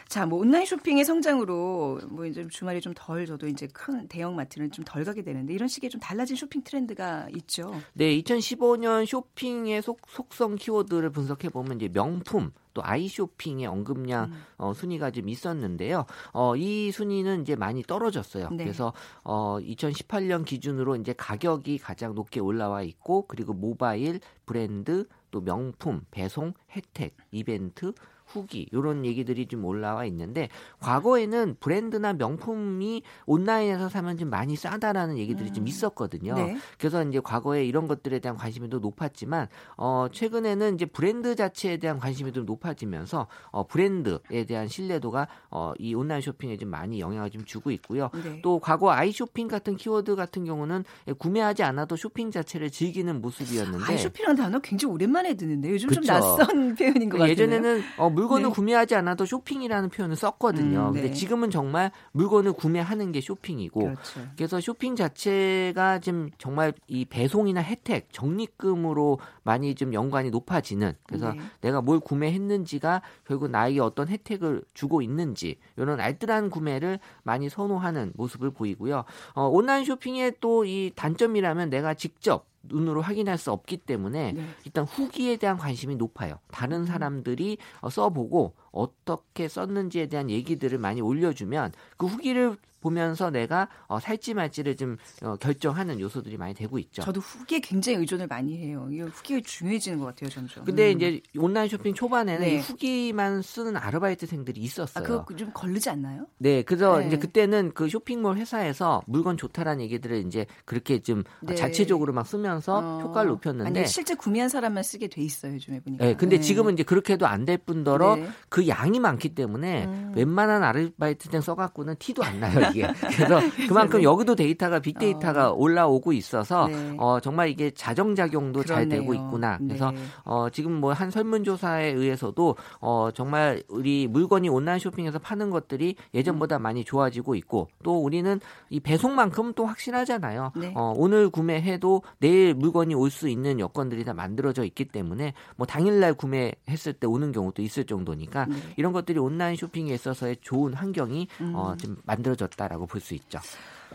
네. 0.08 0.14
자, 0.14 0.24
뭐 0.26 0.38
온라인 0.40 0.64
쇼핑의 0.64 1.04
성장으로 1.04 2.00
뭐 2.08 2.24
이제 2.24 2.46
주말에 2.48 2.80
좀 2.80 2.94
덜 2.96 3.26
저도 3.26 3.46
이제 3.46 3.66
큰 3.68 4.08
대형 4.08 4.34
마트는 4.34 4.70
좀 4.70 4.84
덜 4.84 5.04
가게 5.04 5.22
되는데 5.22 5.52
이런 5.52 5.68
식의 5.68 5.90
좀 5.90 6.00
달라진 6.00 6.34
쇼핑 6.34 6.62
트렌드가 6.62 7.28
있죠. 7.36 7.74
네, 7.92 8.18
2015년 8.22 9.04
쇼핑의 9.06 9.82
속, 9.82 10.00
속성 10.08 10.56
키워드를 10.56 11.10
분석해 11.10 11.50
보면 11.50 11.76
이제 11.76 11.88
명품 11.88 12.50
또 12.72 12.82
아이쇼핑의 12.84 13.66
언급량 13.66 14.24
음. 14.26 14.42
어, 14.56 14.72
순위가 14.72 15.10
좀 15.10 15.28
있었는데요. 15.28 16.06
어, 16.32 16.56
이 16.56 16.90
순위는 16.92 17.42
이제 17.42 17.56
많이 17.56 17.82
떨어졌어요. 17.82 18.48
네. 18.50 18.64
그래서 18.64 18.92
어, 19.24 19.58
2018년 19.60 20.44
기준으로 20.44 20.96
이제 20.96 21.12
가격이 21.12 21.78
가장 21.78 22.14
높게 22.14 22.40
올라와 22.40 22.82
있고 22.82 23.26
그리고 23.26 23.52
모바일, 23.52 24.20
브랜드, 24.46 25.06
또 25.30 25.40
명품, 25.40 26.02
배송, 26.10 26.54
혜택, 26.70 27.16
이벤트 27.30 27.92
후기 28.28 28.68
이런 28.72 29.04
얘기들이 29.06 29.46
좀 29.46 29.64
올라와 29.64 30.04
있는데 30.06 30.48
과거에는 30.80 31.56
브랜드나 31.60 32.12
명품이 32.12 33.02
온라인에서 33.26 33.88
사면 33.88 34.16
좀 34.18 34.28
많이 34.30 34.56
싸다라는 34.56 35.18
얘기들이 35.18 35.48
음. 35.48 35.54
좀 35.54 35.68
있었거든요. 35.68 36.34
네. 36.34 36.56
그래서 36.78 37.02
이제 37.04 37.20
과거에 37.20 37.64
이런 37.64 37.88
것들에 37.88 38.18
대한 38.18 38.36
관심이 38.36 38.68
더 38.68 38.78
높았지만 38.78 39.48
어 39.76 40.08
최근에는 40.12 40.74
이제 40.74 40.84
브랜드 40.84 41.34
자체에 41.34 41.78
대한 41.78 41.98
관심이 41.98 42.32
좀 42.32 42.44
높아지면서 42.44 43.26
어 43.50 43.66
브랜드에 43.66 44.44
대한 44.46 44.68
신뢰도가 44.68 45.28
어 45.50 45.72
이 45.78 45.94
온라인 45.94 46.20
쇼핑에 46.20 46.56
좀 46.56 46.68
많이 46.70 47.00
영향을 47.00 47.30
좀 47.30 47.44
주고 47.44 47.70
있고요. 47.70 48.10
네. 48.22 48.40
또 48.42 48.58
과거 48.58 48.90
아이쇼핑 48.90 49.48
같은 49.48 49.76
키워드 49.76 50.16
같은 50.16 50.44
경우는 50.44 50.84
구매하지 51.18 51.62
않아도 51.62 51.96
쇼핑 51.96 52.30
자체를 52.30 52.70
즐기는 52.70 53.20
모습이었는데 53.20 53.84
아이쇼핑이라는 53.84 54.42
단어 54.42 54.58
굉장히 54.60 54.94
오랜만에 54.94 55.34
듣는데 55.34 55.70
요즘 55.70 55.88
그쵸. 55.88 56.00
좀 56.00 56.06
낯선 56.06 56.74
표현인 56.74 57.08
것 57.08 57.18
같아요. 57.18 57.30
예전에는 57.30 57.82
어 57.96 58.10
물건을 58.18 58.48
네. 58.48 58.54
구매하지 58.54 58.94
않아도 58.96 59.24
쇼핑이라는 59.26 59.88
표현을 59.88 60.16
썼거든요. 60.16 60.88
음, 60.88 60.92
네. 60.92 61.00
근데 61.02 61.14
지금은 61.14 61.50
정말 61.50 61.90
물건을 62.12 62.52
구매하는 62.52 63.10
게 63.12 63.20
쇼핑이고 63.20 63.80
그렇죠. 63.80 64.20
그래서 64.36 64.60
쇼핑 64.60 64.94
자체가 64.94 65.98
지금 66.00 66.30
정말 66.38 66.72
이 66.86 67.04
배송이나 67.04 67.62
혜택, 67.62 68.12
적립금으로 68.12 69.18
많이 69.42 69.74
좀 69.74 69.94
연관이 69.94 70.30
높아지는 70.30 70.92
그래서 71.04 71.32
네. 71.32 71.40
내가 71.62 71.80
뭘 71.80 71.98
구매했는지가 71.98 73.02
결국 73.26 73.50
나에게 73.50 73.80
어떤 73.80 74.08
혜택을 74.08 74.62
주고 74.74 75.02
있는지 75.02 75.56
이런 75.76 75.98
알뜰한 75.98 76.50
구매를 76.50 76.98
많이 77.22 77.48
선호하는 77.48 78.12
모습을 78.14 78.50
보이고요. 78.50 79.04
어, 79.34 79.46
온라인 79.48 79.84
쇼핑의 79.84 80.34
또 80.40 80.58
이 80.68 80.92
단점이라면 80.94 81.70
내가 81.70 81.94
직접 81.94 82.46
눈으로 82.68 83.02
확인할 83.02 83.38
수 83.38 83.52
없기 83.52 83.78
때문에 83.78 84.32
네. 84.32 84.44
일단 84.64 84.84
후기에 84.84 85.36
대한 85.36 85.56
관심이 85.56 85.96
높아요. 85.96 86.38
다른 86.50 86.80
음. 86.80 86.86
사람들이 86.86 87.58
어, 87.80 87.90
써보고 87.90 88.54
어떻게 88.70 89.48
썼는지에 89.48 90.06
대한 90.06 90.30
얘기들을 90.30 90.78
많이 90.78 91.00
올려주면 91.00 91.72
그 91.96 92.06
후기를 92.06 92.56
보면서 92.80 93.28
내가 93.30 93.68
어, 93.88 93.98
살지 93.98 94.34
말지를 94.34 94.76
좀 94.76 94.98
어, 95.22 95.34
결정하는 95.34 95.98
요소들이 95.98 96.36
많이 96.36 96.54
되고 96.54 96.78
있죠. 96.78 97.02
저도 97.02 97.20
후기에 97.20 97.58
굉장히 97.58 97.98
의존을 97.98 98.28
많이 98.28 98.56
해요. 98.56 98.88
이게 98.92 99.02
후기가 99.02 99.40
중요해지는 99.44 99.98
것 99.98 100.06
같아요, 100.06 100.30
점점. 100.30 100.64
근데 100.64 100.92
음. 100.92 100.96
이제 100.96 101.20
온라인 101.36 101.68
쇼핑 101.68 101.92
초반에는 101.92 102.40
네. 102.40 102.58
후기만 102.60 103.42
쓰는 103.42 103.76
아르바이트생들이 103.76 104.60
있었어요. 104.60 105.04
아, 105.04 105.06
그거 105.24 105.34
좀 105.34 105.50
걸리지 105.52 105.90
않나요? 105.90 106.26
네, 106.38 106.62
그래서 106.62 107.00
네. 107.00 107.08
이제 107.08 107.16
그때는 107.18 107.72
그 107.74 107.88
쇼핑몰 107.88 108.36
회사에서 108.36 109.02
물건 109.08 109.36
좋다라는 109.36 109.82
얘기들을 109.82 110.24
이제 110.28 110.46
그렇게 110.64 111.00
좀 111.00 111.24
네. 111.40 111.56
자체적으로 111.56 112.12
막 112.12 112.28
쓰면서 112.28 112.78
어. 112.78 113.00
효과를 113.02 113.30
높였는데 113.30 113.80
아니, 113.80 113.88
실제 113.88 114.14
구매한 114.14 114.48
사람만 114.48 114.84
쓰게 114.84 115.08
돼 115.08 115.20
있어요, 115.20 115.54
요즘에 115.54 115.80
보니까. 115.80 116.04
네, 116.04 116.14
근데 116.14 116.36
네. 116.36 116.42
지금은 116.42 116.74
이제 116.74 116.84
그렇게 116.84 117.14
해도 117.14 117.26
안 117.26 117.44
될 117.44 117.58
뿐더러 117.58 118.16
네. 118.16 118.28
그 118.58 118.66
양이 118.66 118.98
많기 118.98 119.36
때문에 119.36 119.84
음. 119.84 120.12
웬만한 120.16 120.64
아르바이트생 120.64 121.40
써갖고는 121.42 121.94
티도 122.00 122.24
안 122.24 122.40
나요. 122.40 122.58
이게. 122.70 122.88
그래서 123.14 123.40
그만큼 123.68 124.02
여기도 124.02 124.34
데이터가 124.34 124.80
빅데이터가 124.80 125.50
어. 125.50 125.54
올라오고 125.54 126.12
있어서 126.12 126.66
네. 126.66 126.96
어, 126.98 127.20
정말 127.20 127.50
이게 127.50 127.70
자정작용도 127.70 128.62
그렇네요. 128.62 128.64
잘 128.64 128.88
되고 128.88 129.14
있구나. 129.14 129.58
그래서 129.58 129.92
네. 129.92 129.98
어, 130.24 130.50
지금 130.50 130.72
뭐 130.72 130.92
한 130.98 131.12
설문조사에 131.12 131.92
의해서도 131.92 132.56
어, 132.80 133.10
정말 133.14 133.62
우리 133.68 134.08
물건이 134.08 134.48
온라인 134.48 134.80
쇼핑에서 134.80 135.20
파는 135.20 135.50
것들이 135.50 135.94
예전보다 136.14 136.56
음. 136.56 136.62
많이 136.62 136.82
좋아지고 136.84 137.36
있고 137.36 137.68
또 137.84 138.02
우리는 138.02 138.40
이 138.70 138.80
배송만큼 138.80 139.52
또 139.54 139.66
확실하잖아요. 139.66 140.50
네. 140.56 140.72
어, 140.74 140.92
오늘 140.96 141.30
구매해도 141.30 142.02
내일 142.18 142.54
물건이 142.54 142.94
올 142.96 143.08
수 143.10 143.28
있는 143.28 143.60
여건들이 143.60 144.04
다 144.04 144.12
만들어져 144.14 144.64
있기 144.64 144.86
때문에 144.86 145.32
뭐 145.56 145.66
당일날 145.66 146.14
구매했을 146.14 146.94
때 146.94 147.06
오는 147.06 147.30
경우도 147.30 147.62
있을 147.62 147.84
정도니까 147.84 148.47
네. 148.48 148.56
이런 148.76 148.92
것들이 148.92 149.18
온라인 149.18 149.56
쇼핑에 149.56 149.92
있어서의 149.94 150.36
좋은 150.40 150.74
환경이 150.74 151.28
음. 151.40 151.54
어, 151.54 151.76
좀 151.76 151.96
만들어졌다라고 152.04 152.86
볼 152.86 153.00
수 153.00 153.14
있죠. 153.14 153.38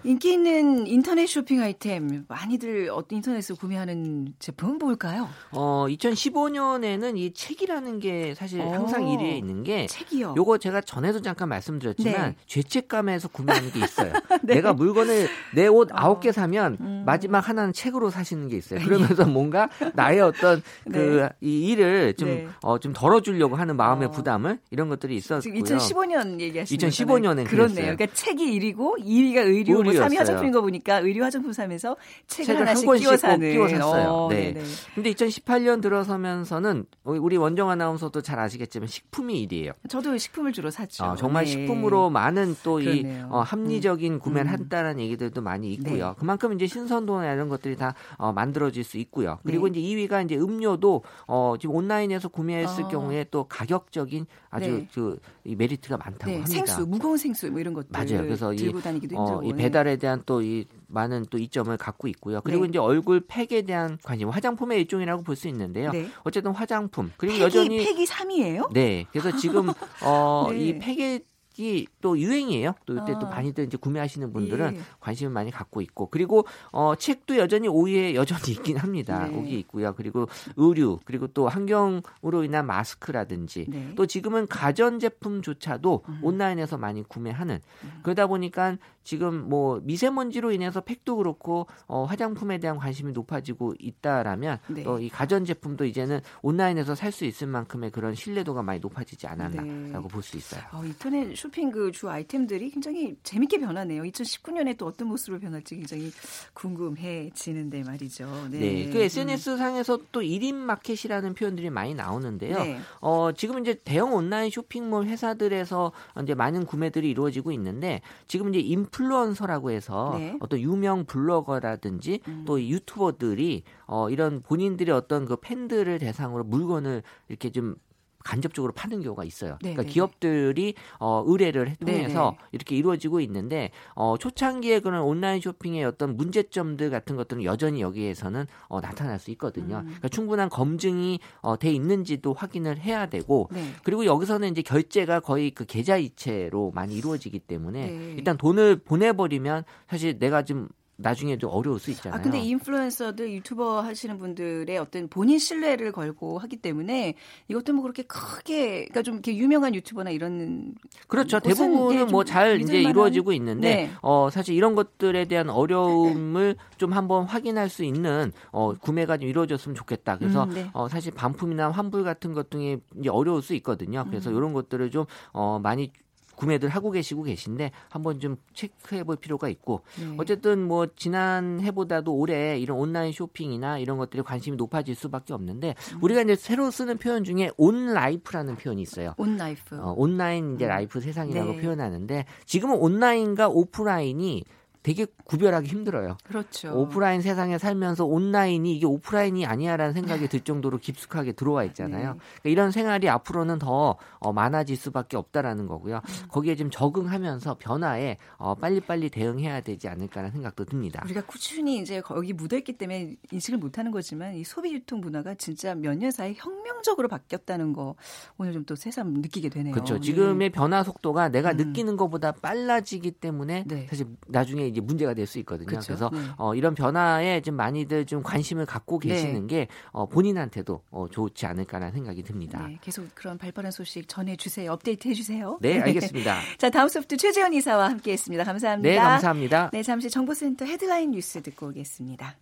인기 0.04 0.34
있는 0.34 0.86
인터넷 0.88 1.28
쇼핑 1.28 1.62
아이템 1.62 2.26
많이들 2.28 2.90
어떤 2.92 3.18
인터넷에서 3.18 3.56
구매하는 3.56 4.34
제품은 4.40 4.78
뭘까요? 4.78 5.30
어, 5.52 5.86
2015년에는 5.90 7.18
이 7.18 7.34
책이라는 7.34 8.00
게 8.00 8.34
사실 8.36 8.60
오, 8.60 8.66
어, 8.66 8.74
항상 8.74 9.04
1위에 9.06 9.38
있는 9.38 9.64
게 9.64 9.86
책이요. 9.88 10.36
요거 10.38 10.58
제가 10.58 10.82
전에도 10.82 11.22
잠깐 11.22 11.50
말씀드렸지만 11.50 12.14
네. 12.32 12.36
죄책감에서 12.48 13.30
구매하는 13.30 13.72
게 13.72 13.80
있어요. 13.80 14.12
네. 14.44 14.56
내가 14.56 14.74
물건을 14.74 15.28
내 15.56 15.68
옷 15.68 15.90
아홉 15.92 16.20
개 16.20 16.32
사면 16.32 16.78
음. 16.82 17.04
마지막 17.06 17.48
하나는 17.50 17.74
책으로 17.74 18.10
사시는 18.10 18.48
게 18.50 18.58
있어요. 18.58 18.80
그러면서 18.82 19.26
뭔가 19.26 19.70
나의 19.96 20.20
어떤 20.22 20.62
그이 20.92 21.22
네. 21.24 21.30
일을 21.42 22.14
좀어좀 22.14 22.38
네. 22.38 22.48
어, 22.62 22.78
좀 22.78 22.94
덜어주려고 22.94 23.56
하는 23.56 23.76
마음의 23.76 24.10
어. 24.10 24.12
부담을 24.12 24.60
이런 24.70 24.90
것들이 24.90 25.16
있었고요. 25.16 25.40
지금 25.42 25.62
2015년 25.62 26.40
얘기하시는 26.40 26.78
2015년엔 26.90 27.48
그렇네요. 27.48 27.96
그러니까 27.96 28.08
책이 28.14 28.60
1위고 28.60 29.00
2위가 29.04 29.38
의류 29.46 29.83
뭐 29.84 29.94
3위 29.94 30.18
화장품인 30.18 30.52
거 30.52 30.62
보니까 30.62 31.00
의류 31.00 31.24
화장품 31.24 31.52
사면서 31.54 31.96
책을, 32.28 32.60
하나씩 32.60 32.88
한 32.88 32.98
끼워 32.98 33.18
사는. 33.18 33.52
끼워 33.52 33.68
샀어요. 33.68 34.10
어, 34.10 34.30
네. 34.30 34.54
네네. 34.54 34.66
근데 34.94 35.12
2018년 35.13 35.82
들어서면서는 35.82 36.86
우리 37.04 37.38
원정 37.38 37.70
아나운서도 37.70 38.22
잘 38.22 38.40
아시겠지만 38.40 38.88
식품이 38.88 39.48
1위예요. 39.48 39.74
저도 39.90 40.18
식품을 40.18 40.54
주로 40.54 40.70
샀죠. 40.70 41.04
어, 41.04 41.16
정말 41.16 41.46
네. 41.46 41.52
식품으로 41.52 42.10
많은 42.12 42.56
또 42.63 42.84
이 42.84 43.06
어, 43.30 43.40
합리적인 43.42 44.13
음. 44.13 44.20
구매를 44.20 44.52
음. 44.52 44.54
한다는 44.54 45.00
얘기들도 45.00 45.42
많이 45.42 45.72
있고요. 45.74 46.08
네. 46.10 46.13
그만큼 46.18 46.54
이제 46.54 46.68
신선도나 46.68 47.34
이런 47.34 47.50
것들이 47.50 47.75
다 47.75 47.94
어, 48.18 48.32
만들어질 48.32 48.84
수 48.84 48.98
있고요. 48.98 49.40
그리고 49.46 49.70
네. 49.70 49.80
이제 49.80 50.08
2위가 50.08 50.25
이제 50.25 50.36
음료도 50.36 51.04
어, 51.28 51.56
지금 51.60 51.75
온라인에서 51.75 52.28
구매했을 52.30 52.86
어. 52.86 52.88
경우에 52.90 53.25
또 53.32 53.46
가격적인 53.46 54.25
아주 54.50 54.66
네. 54.72 54.88
그 54.94 55.18
메리트가 55.44 55.98
많다고 55.98 56.25
네. 56.25 56.34
합니다. 56.42 56.54
생수, 56.66 56.86
무거운 56.88 57.18
생수 57.18 57.50
뭐 57.50 57.60
이런 57.60 57.74
것들 57.74 57.90
맞아요. 57.92 58.22
그래서 58.24 58.54
들고 58.54 58.82
다니기도 58.82 59.16
어, 59.18 59.42
이 59.44 59.54
배달 59.54 59.73
에 59.88 59.98
대한 59.98 60.22
또 60.25 60.42
이 60.42 60.65
많은 60.88 61.25
또 61.32 61.38
이점을 61.39 61.75
갖고 61.77 62.08
있고요. 62.08 62.42
그리고 62.44 62.63
네. 62.63 62.70
이제 62.70 62.80
얼굴 62.80 63.25
팩에 63.27 63.63
대한 63.63 63.98
관심, 64.03 64.30
화장품의 64.30 64.77
일종이라고 64.80 65.24
볼 65.24 65.36
수 65.36 65.48
있는데요. 65.48 65.92
네. 65.92 66.08
어쨌든 66.24 66.51
화장품 66.51 67.12
그리고 67.18 67.34
팩이, 67.34 67.44
여전히 67.44 67.84
팩이 67.84 68.06
3위예요? 68.06 68.72
네. 68.72 69.06
그래서 69.12 69.36
지금 69.36 69.70
어, 70.06 70.48
네. 70.51 70.58
이 70.60 70.77
팩에 70.80 71.22
이 71.58 71.86
또 72.04 72.20
유행이에요. 72.20 72.76
또 72.86 72.96
이때 72.96 73.14
아. 73.14 73.20
또 73.20 73.28
많이들 73.28 73.64
이제 73.64 73.78
구매하시는 73.78 74.34
분들은 74.34 74.76
예. 74.76 74.82
관심을 75.00 75.32
많이 75.32 75.52
갖고 75.52 75.80
있고 75.80 76.10
그리고 76.10 76.46
어 76.74 76.96
책도 76.96 77.38
여전히 77.38 77.70
5위에 77.70 78.14
여전히 78.16 78.52
있긴 78.52 78.76
합니다. 78.78 79.26
네. 79.26 79.34
5위 79.34 79.52
있고요. 79.62 79.94
그리고 79.96 80.28
의류 80.58 81.00
그리고 81.06 81.28
또 81.28 81.48
환경으로 81.48 82.44
인한 82.44 82.66
마스크라든지 82.68 83.68
네. 83.70 83.94
또 83.96 84.06
지금은 84.06 84.48
가전 84.48 85.00
제품조차도 85.00 86.04
음. 86.10 86.20
온라인에서 86.22 86.78
많이 86.78 87.04
구매하는 87.04 87.62
음. 87.84 87.92
그러다 88.04 88.28
보니까 88.28 88.76
지금 89.06 89.50
뭐 89.50 89.80
미세먼지로 89.84 90.52
인해서 90.52 90.82
팩도 90.82 91.16
그렇고 91.18 91.68
어 91.88 92.04
화장품에 92.04 92.58
대한 92.58 92.78
관심이 92.78 93.14
높아지고 93.14 93.76
있다라면 93.80 94.60
네. 94.68 94.84
또이 94.84 95.08
가전 95.10 95.46
제품도 95.46 95.86
이제는 95.86 96.20
온라인에서 96.42 96.96
살 96.96 97.14
수 97.14 97.26
있을 97.26 97.46
만큼의 97.46 97.92
그런 97.92 98.16
신뢰도가 98.16 98.64
많이 98.64 98.80
높아지지 98.80 99.28
않았나라고 99.28 100.08
네. 100.08 100.12
볼수 100.12 100.36
있어요. 100.36 100.64
어, 100.72 100.84
인터넷 100.84 101.36
쇼핑 101.44 101.72
그 101.72 101.92
주 101.92 102.10
아이템들이 102.10 102.70
굉장히 102.70 103.16
재밌게 103.24 103.60
변하네요. 103.60 104.04
2019년에 104.04 104.78
또 104.78 104.88
어떤 104.88 105.10
모습으로 105.10 105.40
변할지 105.40 105.76
굉장히 105.76 106.10
궁금해지는데 106.54 107.84
말이죠. 107.84 108.48
네. 108.50 108.60
네. 108.60 108.90
그 108.90 109.00
SNS 109.00 109.58
상에서 109.58 110.00
또 110.12 110.22
1인 110.22 110.56
마켓이라는 110.56 111.34
표현들이 111.34 111.70
많이 111.70 111.94
나오는데요. 111.94 112.58
네. 112.64 112.80
어, 113.02 113.32
지금 113.34 113.60
이제 113.60 113.76
대형 113.84 114.14
온라인 114.14 114.50
쇼핑몰 114.50 115.06
회사들에서 115.06 115.92
이제 116.24 116.34
많은 116.34 116.66
구매들이 116.66 117.10
이루어지고 117.10 117.52
있는데 117.52 118.02
지금 118.28 118.50
이제 118.50 118.60
인플루언서라고 118.60 119.72
해서 119.72 120.16
네. 120.18 120.38
어떤 120.40 120.60
유명 120.62 121.06
블로거라든지 121.06 122.22
음. 122.28 122.44
또 122.48 122.62
유튜버들이 122.62 123.64
어, 123.86 124.10
이런 124.10 124.42
본인들의 124.42 124.96
어떤 124.96 125.26
그 125.26 125.36
팬들을 125.36 126.00
대상으로 126.00 126.46
물건을 126.46 127.04
이렇게 127.28 127.52
좀 127.52 127.76
간접적으로 128.24 128.74
파는 128.74 129.01
경우가 129.01 129.24
있어요. 129.24 129.58
네 129.62 129.74
그러니까 129.74 129.84
네, 129.84 129.89
기업들이 129.89 130.74
어, 131.00 131.24
의뢰를 131.25 131.75
통해서 131.75 132.36
네네. 132.38 132.50
이렇게 132.51 132.75
이루어지고 132.75 133.20
있는데 133.22 133.72
어, 133.96 134.18
초창기에 134.18 134.80
그런 134.80 135.01
온라인 135.03 135.42
쇼핑의 135.42 135.84
어떤 135.84 136.15
문제점들 136.15 136.89
같은 136.89 137.15
것들은 137.15 137.44
여전히 137.44 137.82
여기에서는 137.82 138.46
어, 138.68 138.82
나타날 138.82 139.20
수 139.20 139.32
있거든요. 139.32 139.77
음. 139.77 139.86
그러니까 139.86 140.10
충분한 140.10 140.50
검증이 140.50 141.20
어, 141.42 141.58
돼 141.58 141.72
있는지도 141.72 142.34
확인을 142.34 142.80
해야 142.80 143.08
되고 143.08 143.50
네. 143.51 143.63
그리고 143.84 144.06
여기서는 144.06 144.51
이제 144.51 144.62
결제가 144.62 145.20
거의 145.20 145.51
그 145.51 145.65
계좌 145.65 145.98
이체로 145.98 146.72
많이 146.74 146.96
이루어지기 146.96 147.39
때문에 147.39 147.88
네. 147.88 148.13
일단 148.18 148.38
돈을 148.38 148.77
보내버리면 148.77 149.63
사실 149.88 150.18
내가 150.18 150.44
좀 150.44 150.70
나중에 151.04 151.38
도 151.38 151.50
어려울 151.50 151.80
수 151.80 151.92
있잖아요. 151.92 152.20
아, 152.20 152.22
근데 152.24 152.40
인플루언서들 152.40 153.32
유튜버 153.34 153.82
하시는 153.82 154.18
분들의 154.18 154.76
어떤 154.78 155.08
본인 155.08 155.38
신뢰를 155.38 155.92
걸고 155.92 156.40
하기 156.40 156.58
때문에 156.58 157.14
이것도 157.50 157.74
뭐 157.74 157.84
그렇게 157.84 158.04
크게 158.04 158.86
그러니까 158.86 159.02
좀 159.04 159.16
이렇게 159.16 159.36
유명한 159.36 159.76
유튜버나 159.76 160.10
이런 160.10 160.74
그렇죠. 161.08 161.40
대부분은 161.40 162.08
뭐 162.08 162.24
잘 162.24 162.62
이제 162.62 162.82
이루어지고 162.82 163.34
있는데 163.34 163.76
네. 163.76 163.92
어 164.02 164.30
사실 164.32 164.56
이런 164.56 164.74
것들에 164.76 165.26
대한 165.26 165.50
어려움을 165.50 166.56
좀 166.78 166.94
한번 166.94 167.26
확인할 167.26 167.70
수 167.70 167.84
있는 167.84 168.32
어 168.52 168.74
구매가 168.74 169.18
좀 169.18 169.30
이루어졌으면 169.30 169.76
좋겠다. 169.76 170.18
그래서 170.18 170.46
음, 170.46 170.54
네. 170.54 170.70
어 170.74 170.88
사실 170.88 171.12
반품이나 171.14 171.70
환불 171.70 172.04
같은 172.04 172.34
것 172.34 172.50
등이 172.50 172.78
이제 173.00 173.10
어려울 173.10 173.42
수 173.42 173.54
있거든요. 173.56 174.06
그래서 174.10 174.30
음. 174.32 174.38
이런 174.38 174.54
것들을 174.54 174.90
좀 174.90 175.04
어 175.32 175.60
많이 175.62 175.92
구매들 176.36 176.70
하고 176.70 176.92
계시고 176.92 177.24
계신데 177.24 177.72
한번 177.90 178.20
좀 178.20 178.38
체크해 178.54 179.04
볼 179.04 179.16
필요가 179.16 179.50
있고 179.50 179.82
네. 180.00 180.16
어쨌든 180.18 180.63
뭐 180.63 180.88
지난 180.96 181.60
해보다도 181.62 182.13
올해 182.13 182.58
이런 182.60 182.78
온라인 182.78 183.12
쇼핑이나 183.12 183.80
이런 183.80 183.98
것들이 183.98 184.24
관심이 184.24 184.58
높아질 184.58 184.96
수밖에 184.96 185.34
없는데 185.34 185.75
음. 185.94 186.00
우리가 186.02 186.22
이제 186.22 186.36
새로 186.36 186.72
쓰는 186.72 186.98
표현 186.98 187.24
중에 187.24 187.52
onlife라는 187.58 188.56
표현이 188.56 188.82
있어요. 188.82 189.13
onlife. 189.18 189.80
어, 189.80 189.94
온라인 189.96 190.56
이제 190.56 190.66
음. 190.66 190.70
라이프 190.70 191.00
세상이라고 191.00 191.54
네. 191.54 191.62
표현하는데 191.62 192.25
지금은 192.46 192.78
온라인과 192.78 193.50
오프라인이 193.50 194.44
되게 194.84 195.06
구별하기 195.24 195.68
힘들어요. 195.70 196.18
그렇죠. 196.25 196.78
오프라인 196.78 197.22
세상에 197.22 197.58
살면서 197.58 198.04
온라인이 198.06 198.75
이게 198.75 198.86
오프라인이 198.86 199.46
아니야라는 199.46 199.94
생각이 199.94 200.28
들 200.28 200.42
정도로 200.42 200.78
깊숙하게 200.80 201.32
들어와 201.32 201.63
있잖아요. 201.63 202.13
네. 202.13 202.20
그러니까 202.42 202.50
이런 202.50 202.72
생활이 202.72 203.08
앞으로는 203.08 203.60
더 203.60 203.96
어, 204.20 204.34
많아질 204.34 204.75
수밖에 204.75 205.16
없다라는 205.16 205.68
거고요. 205.68 205.98
음. 205.98 206.28
거기에 206.30 206.56
좀 206.56 206.70
적응하면서 206.70 207.56
변화에 207.60 208.18
어, 208.38 208.56
빨리빨리 208.56 209.10
대응해야 209.10 209.62
되지 209.62 209.88
않을까라는 209.88 210.32
생각도 210.32 210.66
듭니다. 210.66 211.02
우리가 211.06 211.22
꾸준히 211.25 211.78
이제 211.80 212.02
거기 212.02 212.34
묻어있기 212.34 212.74
때문에 212.74 213.16
인식을 213.32 213.60
못하는 213.60 213.92
거지만 213.92 214.36
이 214.36 214.44
소비 214.44 214.74
유통 214.74 215.00
문화가 215.00 215.36
진짜 215.36 215.74
몇 215.75 215.94
년 215.94 216.10
사이 216.12 216.34
혁명적으로 216.36 217.08
바뀌었다는 217.08 217.72
거 217.74 217.96
오늘 218.38 218.52
좀 218.52 218.63
또 218.66 218.75
새삼 218.75 219.13
느끼게 219.16 219.50
되네요. 219.50 219.74
그렇죠. 219.74 220.00
지금의 220.00 220.38
네. 220.38 220.50
변화 220.50 220.84
속도가 220.84 221.30
내가 221.30 221.52
음. 221.52 221.58
느끼는 221.58 221.98
것보다 221.98 222.32
빨라지기 222.32 223.12
때문에 223.12 223.66
네. 223.68 223.88
사실 223.90 224.08
나중에 224.28 224.73
이제 224.74 224.82
문제가 224.82 225.13
될 225.13 225.24
수 225.24 225.39
있거든요. 225.39 225.68
그렇죠. 225.68 225.88
그래서 225.88 226.10
네. 226.12 226.20
어, 226.38 226.53
이런 226.53 226.75
변화에 226.75 227.42
좀 227.42 227.56
많이들 227.56 228.06
좀 228.06 228.24
관심을 228.24 228.65
갖고 228.65 229.00
네. 229.00 229.10
계시는 229.10 229.48
네. 229.48 229.48
게 229.48 229.68
어, 229.92 230.06
본인한테도 230.06 230.82
어, 230.92 231.08
좋지 231.10 231.46
않을까라는 231.46 231.94
생각이 231.94 232.24
듭니다. 232.24 232.68
네, 232.68 232.77
계속 232.82 233.08
그런 233.15 233.38
발빠른 233.38 233.72
소식 233.72 234.08
전해주세요. 234.10 234.72
업데이트 234.72 235.08
해주세요. 235.08 235.60
네, 235.62 235.80
알겠습니다. 235.82 236.39
자, 236.58 236.70
다음 236.70 236.89
소프트 236.89 237.18
최재현 237.18 237.53
이사와 237.53 237.89
함께했습니다. 237.89 238.44
감사합니다. 238.44 238.89
네, 238.89 238.98
감사합니다. 238.98 239.70
네, 239.72 239.84
잠시 239.84 240.10
정보센터 240.10 240.65
헤드라인 240.65 241.12
뉴스 241.12 241.42
듣고 241.42 241.68
오겠습니다. 241.68 242.36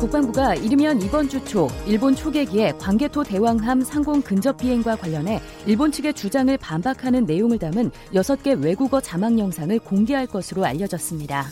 국방부가 0.00 0.54
이르면 0.54 1.02
이번 1.02 1.28
주 1.28 1.40
초 1.44 1.68
일본 1.86 2.14
초계기에 2.14 2.72
광개토 2.78 3.24
대왕함 3.24 3.82
상공 3.82 4.22
근접 4.22 4.56
비행과 4.56 4.96
관련해 4.96 5.40
일본 5.66 5.92
측의 5.92 6.14
주장을 6.14 6.56
반박하는 6.56 7.26
내용을 7.26 7.58
담은 7.58 7.90
6개 8.14 8.62
외국어 8.62 9.00
자막 9.00 9.38
영상을 9.38 9.78
공개할 9.80 10.26
것으로 10.26 10.64
알려졌습니다. 10.64 11.46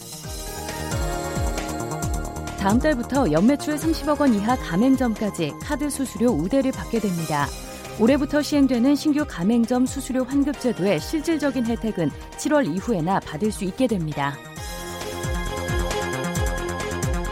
다음 2.58 2.78
달부터 2.78 3.32
연매출 3.32 3.76
30억 3.76 4.20
원 4.20 4.34
이하 4.34 4.56
가맹점까지 4.56 5.52
카드 5.60 5.90
수수료 5.90 6.30
우대를 6.30 6.72
받게 6.72 7.00
됩니다. 7.00 7.46
올해부터 8.00 8.42
시행되는 8.42 8.94
신규 8.94 9.24
가맹점 9.28 9.84
수수료 9.86 10.24
환급 10.24 10.58
제도의 10.60 11.00
실질적인 11.00 11.66
혜택은 11.66 12.10
7월 12.38 12.66
이후에나 12.66 13.20
받을 13.20 13.50
수 13.52 13.64
있게 13.64 13.86
됩니다. 13.86 14.36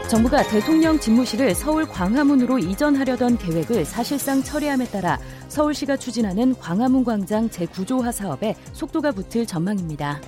정부가 0.09 0.45
대통령 0.45 1.01
집무실을 1.01 1.53
서울 1.57 1.85
광화문으로 1.85 2.61
이전하려던 2.61 3.39
계획을 3.39 3.85
사실상 3.85 4.41
처리함에 4.41 4.87
따라 4.87 5.19
서울시가 5.49 5.97
추진하는 5.97 6.55
광화문 6.61 7.03
광장 7.03 7.51
재구조화 7.51 8.13
사업에 8.13 8.55
속도가 8.73 9.11
붙을 9.11 9.47
전망입니다. 9.47 10.21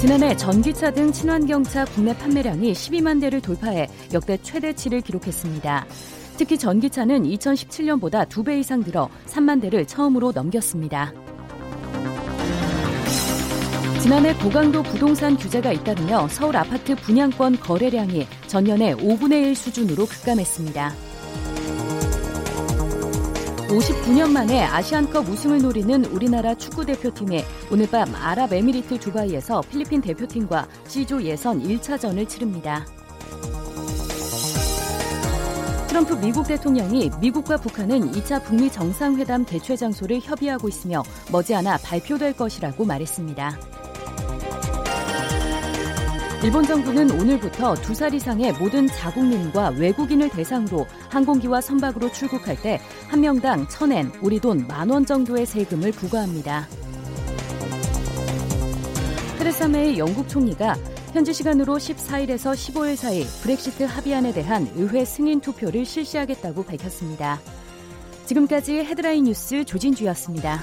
지난해 0.00 0.36
전기차 0.36 0.90
등 0.90 1.12
친환경차 1.12 1.84
국내 1.84 2.12
판매량이 2.12 2.72
12만 2.72 3.20
대를 3.20 3.40
돌파해 3.40 3.86
역대 4.12 4.36
최대치를 4.42 5.00
기록했습니다. 5.02 5.86
특히 6.36 6.58
전기차는 6.58 7.22
2017년보다 7.22 8.26
2배 8.28 8.58
이상 8.58 8.82
늘어 8.82 9.08
3만 9.26 9.60
대를 9.60 9.86
처음으로 9.86 10.32
넘겼습니다. 10.32 11.12
지난해 14.02 14.34
고강도 14.34 14.82
부동산 14.82 15.36
규제가 15.36 15.70
잇따르며 15.70 16.26
서울 16.26 16.56
아파트 16.56 16.96
분양권 16.96 17.60
거래량이 17.60 18.26
전년의 18.48 18.96
5분의 18.96 19.44
1 19.44 19.54
수준으로 19.54 20.06
급감했습니다. 20.06 20.92
59년 23.68 24.32
만에 24.32 24.64
아시안컵 24.64 25.28
우승을 25.28 25.62
노리는 25.62 26.04
우리나라 26.06 26.52
축구 26.56 26.84
대표팀이 26.84 27.44
오늘 27.70 27.88
밤 27.88 28.12
아랍에미리트 28.12 28.98
두바이에서 28.98 29.60
필리핀 29.70 30.00
대표팀과 30.00 30.66
C조 30.88 31.22
예선 31.22 31.62
1차전을 31.62 32.28
치릅니다. 32.28 32.84
트럼프 35.86 36.14
미국 36.14 36.48
대통령이 36.48 37.12
미국과 37.20 37.58
북한은 37.58 38.10
2차 38.10 38.42
북미 38.42 38.68
정상회담 38.68 39.44
개최 39.44 39.76
장소를 39.76 40.18
협의하고 40.24 40.68
있으며 40.68 41.04
머지않아 41.30 41.76
발표될 41.84 42.32
것이라고 42.32 42.84
말했습니다. 42.84 43.71
일본 46.44 46.64
정부는 46.66 47.10
오늘부터 47.12 47.74
두 47.76 47.94
살 47.94 48.12
이상의 48.14 48.52
모든 48.54 48.86
자국민과 48.88 49.68
외국인을 49.78 50.28
대상으로 50.28 50.86
항공기와 51.08 51.60
선박으로 51.60 52.10
출국할 52.12 52.60
때 52.60 52.80
한 53.08 53.20
명당 53.20 53.68
천엔, 53.68 54.10
우리 54.20 54.40
돈 54.40 54.66
만 54.66 54.90
원 54.90 55.06
정도의 55.06 55.46
세금을 55.46 55.92
부과합니다. 55.92 56.66
테레사 59.38 59.68
메이 59.68 59.98
영국 59.98 60.28
총리가 60.28 60.74
현지 61.12 61.32
시간으로 61.32 61.76
14일에서 61.76 62.54
15일 62.54 62.96
사이 62.96 63.22
브렉시트 63.42 63.84
합의안에 63.84 64.32
대한 64.32 64.68
의회 64.74 65.04
승인 65.04 65.40
투표를 65.40 65.84
실시하겠다고 65.84 66.64
밝혔습니다. 66.64 67.38
지금까지 68.26 68.78
헤드라인 68.78 69.24
뉴스 69.24 69.64
조진주였습니다. 69.64 70.60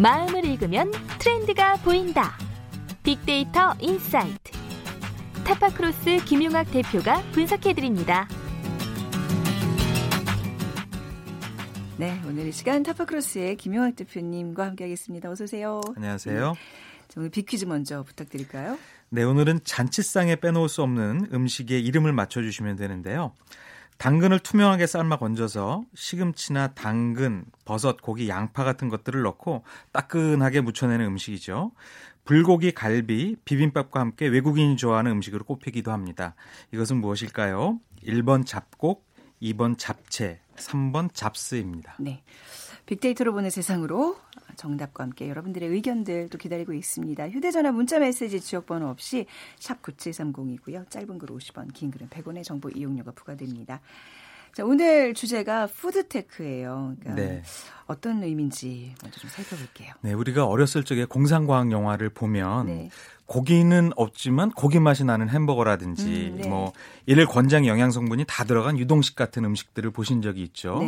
마음을 0.00 0.44
읽으면 0.44 0.92
트렌드가 1.18 1.74
보인다. 1.78 2.38
빅데이터 3.02 3.74
인사이트. 3.80 4.52
타파크로스 5.44 6.24
김용학 6.24 6.70
대표가 6.70 7.20
분석해드립니다. 7.32 8.28
네, 11.96 12.20
오늘 12.28 12.46
이 12.46 12.52
시간 12.52 12.84
타파크로스의 12.84 13.56
김용학 13.56 13.96
대표님과 13.96 14.66
함께하겠습니다. 14.66 15.30
어서 15.30 15.44
오세요. 15.44 15.80
안녕하세요. 15.96 16.54
자, 17.08 17.14
오늘 17.16 17.30
빅퀴즈 17.30 17.64
먼저 17.64 18.04
부탁드릴까요? 18.04 18.78
네, 19.08 19.24
오늘은 19.24 19.60
잔치상에 19.64 20.36
빼놓을 20.36 20.68
수 20.68 20.82
없는 20.82 21.30
음식의 21.32 21.84
이름을 21.84 22.12
맞춰주시면 22.12 22.76
되는데요. 22.76 23.32
당근을 23.98 24.38
투명하게 24.38 24.86
삶아 24.86 25.18
건져서 25.18 25.84
시금치나 25.94 26.68
당근, 26.68 27.44
버섯, 27.64 28.00
고기, 28.00 28.28
양파 28.28 28.62
같은 28.62 28.88
것들을 28.88 29.20
넣고 29.22 29.64
따끈하게 29.92 30.60
무쳐내는 30.60 31.04
음식이죠. 31.04 31.72
불고기, 32.24 32.72
갈비, 32.72 33.36
비빔밥과 33.44 34.00
함께 34.00 34.28
외국인이 34.28 34.76
좋아하는 34.76 35.10
음식으로 35.12 35.44
꼽히기도 35.44 35.90
합니다. 35.90 36.34
이것은 36.72 36.98
무엇일까요? 36.98 37.80
1번 38.04 38.46
잡곡, 38.46 39.04
2번 39.42 39.76
잡채, 39.76 40.40
3번 40.56 41.12
잡스입니다. 41.12 41.96
네. 41.98 42.22
빅데이터로 42.88 43.34
보는 43.34 43.50
세상으로 43.50 44.16
정답과 44.56 45.04
함께 45.04 45.28
여러분들의 45.28 45.68
의견들 45.68 46.30
도 46.30 46.38
기다리고 46.38 46.72
있습니다. 46.72 47.28
휴대전화 47.28 47.70
문자 47.70 47.98
메시지 47.98 48.40
지역번호 48.40 48.88
없이 48.88 49.26
샵 49.58 49.82
9730이고요. 49.82 50.88
짧은 50.88 51.18
글 51.18 51.28
50원, 51.28 51.74
긴 51.74 51.90
글은 51.90 52.08
100원의 52.08 52.44
정보 52.44 52.70
이용료가 52.70 53.12
부과됩니다. 53.12 53.80
자, 54.54 54.64
오늘 54.64 55.12
주제가 55.12 55.66
푸드테크예요. 55.66 56.96
그러니까 56.98 57.14
네. 57.14 57.42
어떤 57.86 58.22
의미인지 58.22 58.94
먼저 59.02 59.20
좀 59.20 59.28
살펴볼게요. 59.28 59.92
네, 60.00 60.14
우리가 60.14 60.46
어렸을 60.46 60.82
적에 60.82 61.04
공상과학 61.04 61.70
영화를 61.70 62.08
보면 62.08 62.66
네. 62.66 62.90
고기는 63.26 63.92
없지만 63.96 64.50
고기 64.50 64.80
맛이 64.80 65.04
나는 65.04 65.28
햄버거라든지 65.28 66.30
음, 66.32 66.40
네. 66.40 66.48
뭐 66.48 66.72
일일 67.04 67.26
권장 67.26 67.66
영양 67.66 67.90
성분이 67.90 68.24
다 68.26 68.44
들어간 68.44 68.78
유동식 68.78 69.14
같은 69.14 69.44
음식들을 69.44 69.90
보신 69.90 70.22
적이 70.22 70.42
있죠. 70.44 70.80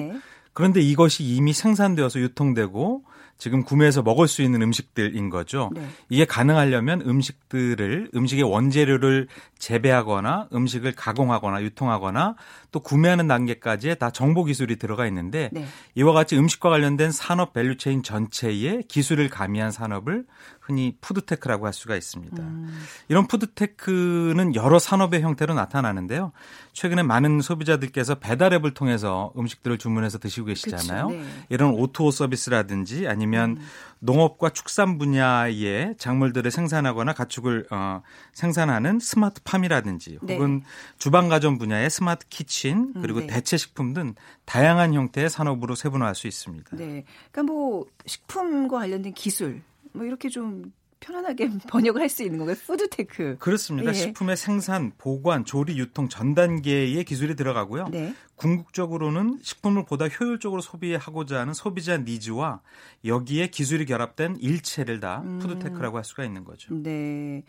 네. 0.51 0.55
그런데 0.55 0.81
이것이 0.81 1.25
이미 1.25 1.53
생산되어서 1.53 2.21
유통되고 2.21 3.05
지금 3.41 3.65
구매해서 3.65 4.03
먹을 4.03 4.29
수 4.29 4.43
있는 4.43 4.61
음식들인 4.61 5.31
거죠. 5.31 5.71
네. 5.73 5.83
이게 6.11 6.27
가능하려면 6.27 7.01
음식들을 7.01 8.11
음식의 8.15 8.45
원재료를 8.45 9.29
재배하거나 9.59 10.49
음식을 10.53 10.93
가공하거나 10.95 11.63
유통하거나 11.63 12.37
또 12.71 12.81
구매하는 12.81 13.27
단계까지의 13.29 13.99
다 13.99 14.11
정보 14.11 14.45
기술이 14.45 14.77
들어가 14.77 15.07
있는데 15.07 15.49
네. 15.53 15.65
이와 15.95 16.13
같이 16.13 16.37
음식과 16.37 16.69
관련된 16.69 17.13
산업 17.13 17.55
value 17.55 17.79
chain 17.79 18.03
전체에 18.03 18.83
기술을 18.87 19.31
가미한 19.31 19.71
산업을 19.73 20.27
흔히 20.61 20.96
푸드테크라고 21.01 21.66
할 21.66 21.73
수가 21.73 21.96
있습니다. 21.96 22.42
음. 22.42 22.83
이런 23.09 23.27
푸드테크는 23.27 24.55
여러 24.55 24.79
산업의 24.79 25.23
형태로 25.23 25.55
나타나는데요. 25.55 26.33
최근에 26.73 27.03
많은 27.03 27.40
소비자들께서 27.40 28.16
배달앱을 28.16 28.75
통해서 28.75 29.33
음식들을 29.37 29.79
주문해서 29.79 30.18
드시고 30.18 30.46
계시잖아요. 30.46 31.09
네. 31.09 31.25
이런 31.49 31.73
O2O 31.73 32.11
서비스라든지 32.11 33.09
아니면 33.09 33.57
음. 33.59 33.66
농업과 34.01 34.51
축산 34.51 34.99
분야의 34.99 35.96
작물들을 35.99 36.51
생산하거나 36.51 37.12
가축을 37.14 37.66
어, 37.70 38.03
생산하는 38.33 38.99
스마트팜이라든지 39.01 40.18
네. 40.23 40.35
혹은 40.35 40.62
주방 40.99 41.29
가전 41.29 41.59
분야의 41.59 41.90
smart 41.90 42.27
kitchen 42.29 42.95
그리고 43.01 43.20
음, 43.20 43.27
네. 43.27 43.35
대체 43.35 43.57
식품 43.57 43.92
등 43.92 44.14
다양한 44.44 44.94
형태의 44.94 45.29
산업으로 45.29 45.75
세분화할 45.75 46.14
수 46.14 46.27
있습니다. 46.27 46.77
네. 46.77 47.05
그러니까 47.31 47.53
뭐 47.53 47.87
식품과 48.07 48.79
관련된 48.79 49.14
기술 49.14 49.62
뭐 49.92 50.05
이렇게 50.05 50.29
좀 50.29 50.72
편안하게 51.01 51.51
번역을 51.69 52.01
할 52.01 52.11
수 52.11 52.23
있는 52.25 52.39
건가요? 52.39 52.57
푸드테크. 52.67 53.37
그렇습니다. 53.39 53.91
예. 53.91 53.95
식품의 53.95 54.37
생산, 54.37 54.93
보관, 54.99 55.45
조리, 55.45 55.79
유통 55.79 56.09
전 56.09 56.35
단계의 56.35 57.05
기술이 57.05 57.37
들어가고요. 57.37 57.89
네. 57.91 58.15
궁극적으로는 58.37 59.39
식품을 59.43 59.85
보다 59.85 60.09
효율적으로 60.09 60.63
소비하고자 60.63 61.41
하는 61.41 61.53
소비자 61.53 61.99
needs와 61.99 62.62
여기에 63.05 63.49
기술이 63.49 63.85
결합된 63.85 64.37
일체를 64.41 64.99
다 64.99 65.23
음. 65.25 65.39
푸드테크라고 65.41 65.99
할 65.99 66.05
수가 66.05 66.25
있는 66.25 66.43
거죠. 66.45 66.75
네. 66.75 67.43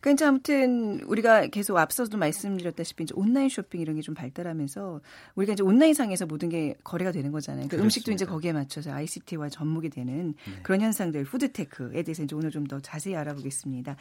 그러니까 0.00 0.28
아무튼 0.28 1.00
우리가 1.06 1.46
계속 1.48 1.76
앞서도 1.76 2.16
말씀드렸다시피 2.16 3.04
이제 3.04 3.12
온라인 3.16 3.48
쇼핑 3.48 3.80
이런 3.80 3.96
게 3.96 4.00
좀 4.00 4.14
발달하면서 4.14 5.00
우리가 5.34 5.52
이제 5.52 5.62
온라인상에서 5.62 6.26
모든 6.26 6.48
게 6.48 6.74
거래가 6.84 7.12
되는 7.12 7.30
거잖아요. 7.32 7.68
그러니까 7.68 7.84
음식도 7.84 8.12
이제 8.12 8.24
거기에 8.24 8.52
맞춰서 8.52 8.92
ICT와 8.92 9.48
접목이 9.50 9.90
되는 9.90 10.34
네. 10.46 10.62
그런 10.62 10.80
현상들 10.80 11.24
푸드테크에 11.24 12.02
대해서 12.02 12.22
이제 12.22 12.34
오늘 12.34 12.50
좀더 12.50 12.80
자세히 12.90 13.14
알아보겠습니다. 13.16 13.96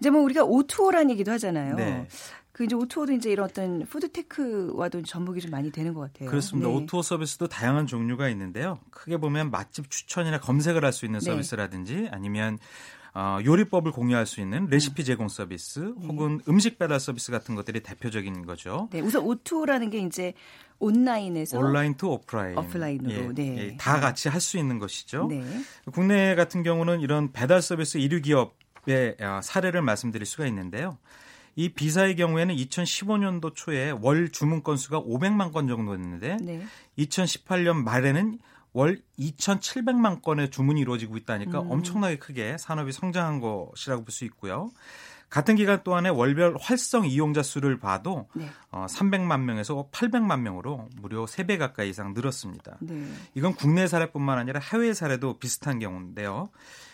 이제 0.00 0.10
뭐 0.10 0.20
우리가 0.20 0.44
O2O라는 0.44 1.10
얘기도 1.10 1.32
하잖아요. 1.32 1.76
네. 1.76 2.06
그 2.52 2.64
이제 2.64 2.76
O2O도 2.76 3.12
이제 3.12 3.32
이런 3.32 3.46
어떤 3.48 3.84
푸드테크와도 3.86 5.02
접목이 5.02 5.40
좀 5.40 5.50
많이 5.50 5.72
되는 5.72 5.92
것 5.94 6.00
같아요. 6.02 6.30
그렇습니다. 6.30 6.68
네. 6.68 6.74
O2O 6.74 7.02
서비스도 7.02 7.48
다양한 7.48 7.86
종류가 7.86 8.28
있는데요. 8.28 8.78
크게 8.90 9.16
보면 9.16 9.50
맛집 9.50 9.90
추천이나 9.90 10.38
검색을 10.38 10.84
할 10.84 10.92
수 10.92 11.04
있는 11.04 11.18
네. 11.18 11.24
서비스라든지 11.30 12.08
아니면 12.12 12.58
어, 13.14 13.38
요리법을 13.44 13.92
공유할 13.92 14.26
수 14.26 14.40
있는 14.40 14.66
레시피 14.66 15.02
음. 15.02 15.04
제공 15.04 15.28
서비스 15.28 15.78
네. 15.96 16.06
혹은 16.06 16.40
음식 16.48 16.78
배달 16.78 16.98
서비스 16.98 17.30
같은 17.30 17.54
것들이 17.54 17.80
대표적인 17.80 18.44
거죠. 18.44 18.88
네, 18.90 19.00
우선 19.00 19.22
O2O라는 19.22 19.90
게 19.90 19.98
이제 19.98 20.34
온라인에서 20.80 21.58
온라인 21.58 21.94
to 21.94 22.08
오프라인, 22.08 22.58
오프라인으로 22.58 23.12
예, 23.14 23.32
네. 23.32 23.56
예, 23.58 23.76
다 23.76 24.00
같이 24.00 24.28
할 24.28 24.40
수 24.40 24.58
있는 24.58 24.78
것이죠. 24.80 25.28
네. 25.30 25.44
국내 25.92 26.34
같은 26.34 26.64
경우는 26.64 27.00
이런 27.00 27.30
배달 27.32 27.62
서비스 27.62 27.98
1류 27.98 28.22
기업의 28.24 29.16
어, 29.20 29.40
사례를 29.42 29.80
말씀드릴 29.82 30.26
수가 30.26 30.46
있는데요. 30.48 30.98
이 31.56 31.68
비사의 31.68 32.16
경우에는 32.16 32.56
2015년도 32.56 33.54
초에 33.54 33.90
월 33.92 34.28
주문 34.30 34.64
건수가 34.64 35.00
500만 35.02 35.52
건 35.52 35.68
정도였는데 35.68 36.38
네. 36.42 36.64
2018년 36.98 37.76
말에는 37.84 38.40
월 38.74 39.00
2,700만 39.18 40.20
건의 40.20 40.50
주문이 40.50 40.80
이루어지고 40.80 41.16
있다니까 41.16 41.62
음. 41.62 41.70
엄청나게 41.70 42.18
크게 42.18 42.58
산업이 42.58 42.92
성장한 42.92 43.40
것이라고 43.40 44.04
볼 44.04 44.12
수 44.12 44.24
있고요. 44.26 44.70
같은 45.30 45.56
기간 45.56 45.82
동안에 45.82 46.10
월별 46.10 46.56
활성 46.60 47.06
이용자 47.06 47.42
수를 47.42 47.80
봐도 47.80 48.28
네. 48.34 48.48
어, 48.70 48.86
300만 48.88 49.40
명에서 49.40 49.88
800만 49.90 50.40
명으로 50.40 50.88
무려 51.00 51.24
3배 51.24 51.58
가까이 51.58 51.90
이상 51.90 52.14
늘었습니다. 52.14 52.76
네. 52.80 53.08
이건 53.34 53.54
국내 53.54 53.86
사례뿐만 53.88 54.38
아니라 54.38 54.60
해외 54.60 54.92
사례도 54.94 55.38
비슷한 55.38 55.80
경우인데요. 55.80 56.50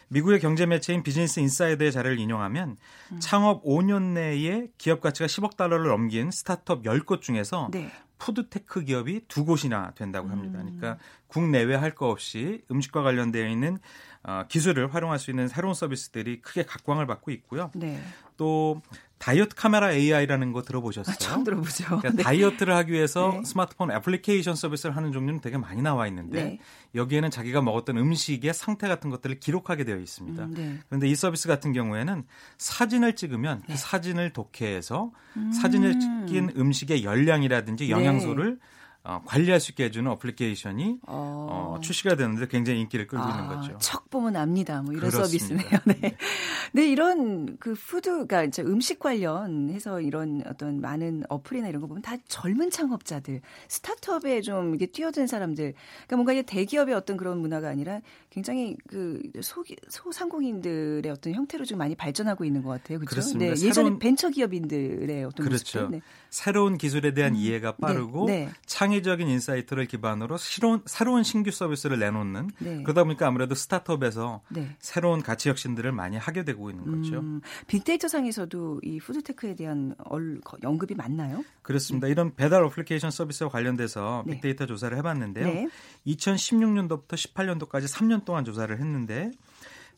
미국의 0.08 0.40
경제 0.40 0.64
매체인 0.64 1.02
비즈니스 1.02 1.38
인사이더의 1.40 1.92
자료를 1.92 2.18
인용하면 2.18 2.76
음. 3.12 3.20
창업 3.20 3.62
5년 3.62 4.14
내에 4.14 4.68
기업 4.78 5.00
가치가 5.02 5.26
10억 5.26 5.56
달러를 5.56 5.88
넘긴 5.88 6.30
스타트업 6.30 6.82
10곳 6.84 7.20
중에서 7.20 7.68
네. 7.72 7.90
푸드테크 8.20 8.84
기업이 8.84 9.22
두 9.26 9.44
곳이나 9.44 9.90
된다고 9.96 10.28
합니다. 10.28 10.60
음. 10.60 10.76
그러니까 10.78 11.02
국내외 11.26 11.74
할 11.74 11.94
거 11.94 12.08
없이 12.08 12.62
음식과 12.70 13.02
관련되어 13.02 13.48
있는 13.48 13.78
어, 14.22 14.44
기술을 14.48 14.94
활용할 14.94 15.18
수 15.18 15.30
있는 15.30 15.48
새로운 15.48 15.74
서비스들이 15.74 16.40
크게 16.42 16.64
각광을 16.64 17.06
받고 17.06 17.30
있고요. 17.32 17.70
네. 17.74 18.00
또 18.36 18.80
다이어트 19.20 19.54
카메라 19.54 19.92
AI라는 19.92 20.52
거 20.52 20.62
들어보셨어요? 20.62 21.12
아, 21.12 21.18
처음 21.18 21.44
들어보죠. 21.44 21.84
그러니까 21.84 22.10
네. 22.16 22.22
다이어트를 22.22 22.74
하기 22.74 22.92
위해서 22.92 23.34
네. 23.34 23.44
스마트폰 23.44 23.92
애플리케이션 23.92 24.56
서비스를 24.56 24.96
하는 24.96 25.12
종류는 25.12 25.42
되게 25.42 25.58
많이 25.58 25.82
나와 25.82 26.06
있는데 26.06 26.42
네. 26.42 26.58
여기에는 26.94 27.30
자기가 27.30 27.60
먹었던 27.60 27.98
음식의 27.98 28.54
상태 28.54 28.88
같은 28.88 29.10
것들을 29.10 29.38
기록하게 29.38 29.84
되어 29.84 29.98
있습니다. 29.98 30.42
음, 30.42 30.54
네. 30.54 30.78
그런데 30.88 31.06
이 31.06 31.14
서비스 31.14 31.48
같은 31.48 31.74
경우에는 31.74 32.24
사진을 32.56 33.14
찍으면 33.14 33.60
그 33.66 33.72
네. 33.72 33.76
사진을 33.76 34.32
독해해서 34.32 35.12
음. 35.36 35.52
사진을 35.52 36.00
찍힌 36.00 36.52
음식의 36.56 37.04
열량이라든지 37.04 37.84
네. 37.84 37.90
영양소를 37.90 38.58
어, 39.02 39.22
관리할 39.24 39.60
수 39.60 39.72
있게 39.72 39.84
해주는 39.84 40.10
어플리케이션이 40.10 40.98
어. 41.06 41.76
어, 41.76 41.80
출시가 41.80 42.16
되는데 42.16 42.46
굉장히 42.48 42.80
인기를 42.80 43.06
끌고 43.06 43.24
아, 43.24 43.30
있는 43.30 43.48
거죠. 43.48 43.78
척 43.78 44.10
보면 44.10 44.36
압니다. 44.36 44.82
뭐 44.82 44.92
이런 44.92 45.10
그렇습니다. 45.10 45.26
서비스네요. 45.26 45.80
네. 46.00 46.16
네, 46.72 46.86
이런 46.86 47.56
그 47.58 47.74
food, 47.74 48.26
가 48.26 48.46
그러니까 48.46 48.62
음식 48.62 48.98
관련해서 48.98 50.00
이런 50.02 50.42
어떤 50.46 50.80
많은 50.80 51.24
어플이나 51.28 51.68
이런 51.68 51.80
거 51.80 51.86
보면 51.86 52.02
다 52.02 52.16
젊은 52.28 52.70
창업자들, 52.70 53.40
스타트업에 53.68 54.42
좀 54.42 54.74
이게 54.74 54.86
뛰어든 54.86 55.26
사람들, 55.26 55.72
그러니까 55.72 56.16
뭔가 56.16 56.32
이게 56.32 56.42
대기업의 56.42 56.94
어떤 56.94 57.16
그런 57.16 57.38
문화가 57.38 57.68
아니라 57.68 58.00
굉장히 58.28 58.76
그 58.86 59.20
소, 59.40 59.64
소상공인들의 59.88 61.10
어떤 61.10 61.32
형태로 61.32 61.64
좀 61.64 61.78
많이 61.78 61.94
발전하고 61.94 62.44
있는 62.44 62.62
것 62.62 62.70
같아요. 62.70 62.98
그렇죠? 62.98 63.10
그렇습니다. 63.10 63.54
네, 63.54 63.66
예전에 63.66 63.98
벤처 63.98 64.28
기업인들의 64.28 65.24
어떤 65.24 65.46
그렇죠. 65.46 65.88
네. 65.88 66.00
새로운 66.28 66.78
기술에 66.78 67.12
대한 67.12 67.32
음, 67.32 67.36
이해가 67.36 67.76
빠르고 67.76 68.26
네, 68.26 68.44
네. 68.44 68.50
창의적인 68.90 69.28
insight를 69.28 69.86
기반으로 69.86 70.36
새로운, 70.36 70.82
새로운 70.84 71.22
신규 71.22 71.52
서비스를 71.52 72.00
내놓는 72.00 72.50
네. 72.58 72.82
그러다 72.82 73.04
보니까 73.04 73.28
아무래도 73.28 73.54
스타트업에서 73.54 74.42
네. 74.48 74.74
새로운 74.80 75.22
가치 75.22 75.48
혁신들을 75.48 75.92
많이 75.92 76.16
하게 76.16 76.44
되고 76.44 76.70
있는 76.70 76.84
거죠. 76.84 77.20
음, 77.20 77.40
빅데이터 77.68 78.08
상에서도 78.08 78.80
이 78.82 78.98
푸드테크에 78.98 79.54
대한 79.54 79.94
어, 80.04 80.40
언급이 80.64 80.96
많나요? 80.96 81.44
그렇습니다. 81.62 82.08
이런 82.08 82.34
배달 82.34 82.64
어플리케이션 82.64 83.12
서비스와 83.12 83.48
관련돼서 83.48 84.24
네. 84.26 84.34
빅데이터 84.34 84.66
조사를 84.66 84.96
해봤는데요. 84.98 85.68
2016년도부터 86.06 87.10
18년도까지 87.10 87.86
3년 87.86 88.24
동안 88.24 88.44
조사를 88.44 88.76
했는데 88.76 89.30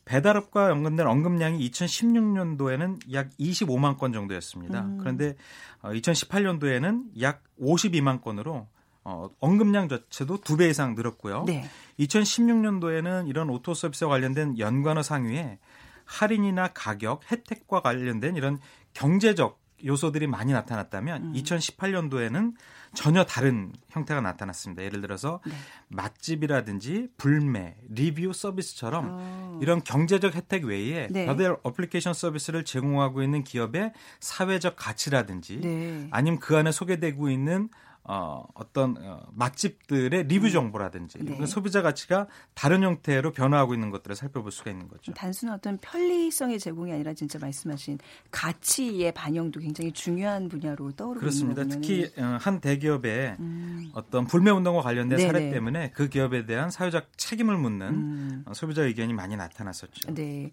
배달업과 0.04 0.70
연관된 0.70 1.06
언급량이 1.06 1.70
2016년도에는 1.70 3.12
약 3.12 3.30
25만 3.38 3.96
건 3.98 4.12
정도였습니다. 4.12 4.80
음. 4.82 4.98
그런데 4.98 5.36
2018년도에는 5.82 7.00
어, 7.06 7.12
약 7.20 7.42
52만 7.60 8.20
건으로 8.20 8.66
어, 9.04 9.28
언급량 9.40 9.88
자체도 9.88 10.40
두 10.42 10.56
배 10.56 10.68
이상 10.68 10.94
늘었고요. 10.94 11.44
네. 11.46 11.64
2016년도에는 11.98 13.28
이런 13.28 13.50
O2O 13.50 13.74
서비스와 13.74 14.10
관련된 14.10 14.58
연관어 14.58 15.02
상위에 15.02 15.58
할인이나 16.04 16.68
가격, 16.68 17.20
혜택과 17.30 17.80
관련된 17.80 18.36
이런 18.36 18.58
경제적 18.94 19.60
요소들이 19.84 20.28
많이 20.28 20.52
나타났다면 20.52 21.22
음. 21.24 21.32
2018년도에는 21.32 22.54
전혀 22.94 23.24
다른 23.24 23.72
형태가 23.88 24.20
나타났습니다. 24.20 24.84
예를 24.84 25.00
들어서 25.00 25.40
네. 25.44 25.52
맛집이라든지 25.88 27.08
불매, 27.16 27.76
리뷰 27.88 28.32
서비스처럼 28.32 29.08
어. 29.10 29.58
이런 29.60 29.82
경제적 29.82 30.34
혜택 30.36 30.64
외에 30.66 31.08
네. 31.10 31.26
다들 31.26 31.56
어플리케이션 31.64 32.14
서비스를 32.14 32.64
제공하고 32.64 33.22
있는 33.22 33.42
기업의 33.42 33.92
사회적 34.20 34.76
가치라든지 34.76 35.60
네. 35.60 36.06
아니면 36.12 36.38
그 36.38 36.56
안에 36.56 36.70
소개되고 36.70 37.30
있는 37.30 37.68
어, 38.04 38.44
어떤 38.54 38.96
어, 38.98 39.20
맛집들의 39.32 40.24
리뷰 40.24 40.46
음. 40.46 40.50
정보라든지 40.50 41.18
네. 41.20 41.46
소비자 41.46 41.82
가치가 41.82 42.26
다른 42.54 42.82
형태로 42.82 43.30
변화하고 43.30 43.74
있는 43.74 43.90
것들을 43.90 44.16
살펴볼 44.16 44.50
수가 44.50 44.72
있는 44.72 44.88
거죠. 44.88 45.12
단순한 45.12 45.56
어떤 45.56 45.78
편리성의 45.78 46.58
제공이 46.58 46.92
아니라 46.92 47.14
진짜 47.14 47.38
말씀하신 47.38 47.98
가치의 48.32 49.12
반영도 49.12 49.60
굉장히 49.60 49.92
중요한 49.92 50.48
분야로 50.48 50.90
떠오르고 50.92 51.20
그렇습니다. 51.20 51.64
특히 51.64 52.10
어, 52.18 52.38
한 52.40 52.60
대기업의 52.60 53.36
음. 53.38 53.90
어떤 53.94 54.26
불매 54.26 54.50
운동과 54.50 54.82
관련된 54.82 55.18
네네. 55.18 55.28
사례 55.28 55.50
때문에 55.50 55.92
그 55.92 56.08
기업에 56.08 56.44
대한 56.44 56.72
사회적 56.72 57.16
책임을 57.16 57.56
묻는 57.56 57.86
음. 57.88 58.44
어, 58.46 58.54
소비자 58.54 58.82
의견이 58.82 59.12
많이 59.12 59.36
나타났었죠. 59.36 60.12
네. 60.12 60.50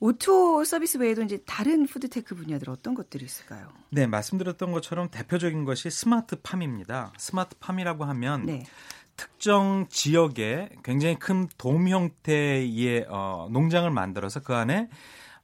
O2O 0.00 0.64
서비스 0.64 0.96
외에도 0.96 1.22
이제 1.22 1.38
다른 1.46 1.86
푸드테크 1.86 2.34
분야들 2.34 2.70
어떤 2.70 2.94
것들이 2.94 3.24
있을까요? 3.24 3.68
네, 3.90 4.06
말씀드렸던 4.06 4.72
것처럼 4.72 5.10
대표적인 5.10 5.64
것이 5.64 5.90
스마트 5.90 6.36
팜 6.42 6.61
입니다. 6.62 7.12
스마트팜이라고 7.18 8.04
하면 8.04 8.46
네. 8.46 8.64
특정 9.16 9.86
지역에 9.90 10.70
굉장히 10.82 11.18
큰 11.18 11.48
돔 11.58 11.88
형태의 11.88 13.06
어, 13.08 13.48
농장을 13.50 13.90
만들어서 13.90 14.40
그 14.40 14.54
안에 14.54 14.88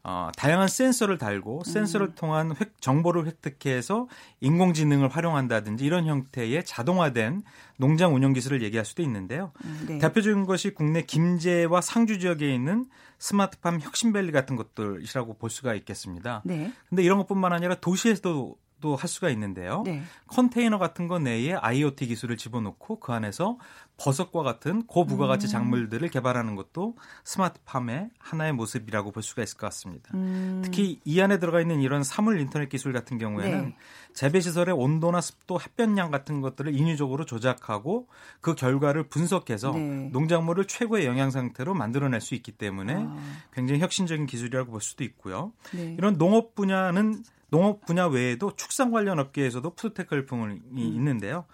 어, 0.05 0.31
다양한 0.37 0.69
센서를 0.69 1.19
달고 1.19 1.65
센서를 1.65 2.09
음. 2.09 2.15
통한 2.15 2.55
획, 2.59 2.81
정보를 2.81 3.27
획득해서 3.27 4.09
인공지능을 4.41 5.09
활용한다든지 5.09 5.85
이런 5.85 6.07
형태의 6.07 6.65
자동화된 6.65 7.43
농장 7.77 8.15
운영 8.15 8.33
기술을 8.33 8.63
얘기할 8.63 8.87
수도 8.87 9.03
있는데요. 9.03 9.53
음, 9.65 9.85
네. 9.87 9.99
대표적인 9.99 10.47
것이 10.47 10.73
국내 10.73 11.03
김제와 11.03 11.83
상주 11.83 12.21
지역에 12.21 12.53
있는 12.55 12.87
스마트팜 13.19 13.81
혁신밸리 13.81 14.33
같은 14.33 14.57
것들이라고 14.57 15.35
볼 15.35 15.51
수가 15.51 15.75
있겠습니다. 15.75 16.43
네. 16.45 16.73
근데 16.89 17.03
이런 17.03 17.19
것뿐만 17.19 17.53
아니라 17.53 17.75
도시에서도 17.75 18.57
또할 18.81 19.09
수가 19.09 19.31
있는데요. 19.31 19.83
네. 19.85 20.03
컨테이너 20.27 20.79
같은 20.79 21.09
거 21.09 21.19
내에 21.19 21.55
IoT 21.55 22.07
기술을 22.07 22.37
집어넣고 22.37 23.01
그 23.01 23.13
안에서 23.13 23.59
버섯과 23.99 24.45
같은 24.45 24.87
고부가가치 24.87 25.49
음. 25.49 25.51
작물들을 25.51 26.09
개발하는 26.09 26.55
것도 26.55 26.97
스마트팜의 27.25 28.11
하나의 28.19 28.53
모습이라고 28.53 29.11
볼 29.11 29.25
수가 29.25 29.43
있을 29.43 29.59
것 29.59 29.67
같습니다. 29.67 30.11
음. 30.15 30.63
특히 30.65 31.01
이 31.05 31.21
안에 31.21 31.39
들어가 31.39 31.61
있는 31.61 31.81
이런 31.81 32.05
사물 32.05 32.41
인터넷 32.41 32.69
기술 32.69 32.93
같은 32.93 33.19
경우에는 33.19 33.65
네. 33.65 33.77
재배 34.15 34.41
시설의 34.41 34.75
온도나 34.75 35.21
습도, 35.21 35.61
햇볕량 35.61 36.13
같은 36.13 36.41
것들을 36.41 36.75
인위적으로 36.77 37.25
조작하고 37.25 38.09
그 38.41 38.55
결과를 38.55 39.09
분석해서 39.09 39.73
네. 39.73 40.11
농작물을 40.13 40.67
최고의 40.67 41.05
영양 41.05 41.31
상태로 41.33 41.75
만들어낼 41.75 42.21
수 42.21 42.37
있기 42.37 42.53
때문에 42.53 42.95
아. 42.97 43.17
굉장히 43.53 43.81
혁신적인 43.81 44.27
기술이라고 44.27 44.71
볼 44.71 44.81
수도 44.81 45.03
있고요. 45.03 45.53
네. 45.73 45.97
이런 45.99 46.19
농업 46.19 46.55
분야는 46.55 47.25
농업 47.51 47.85
분야 47.87 48.07
외에도 48.07 48.55
축산 48.57 48.91
관련 48.91 49.19
업계에서도 49.19 49.75
푸드테크 49.75 50.15
열풍이 50.15 50.55
음. 50.55 50.79
있는데요. 50.79 51.47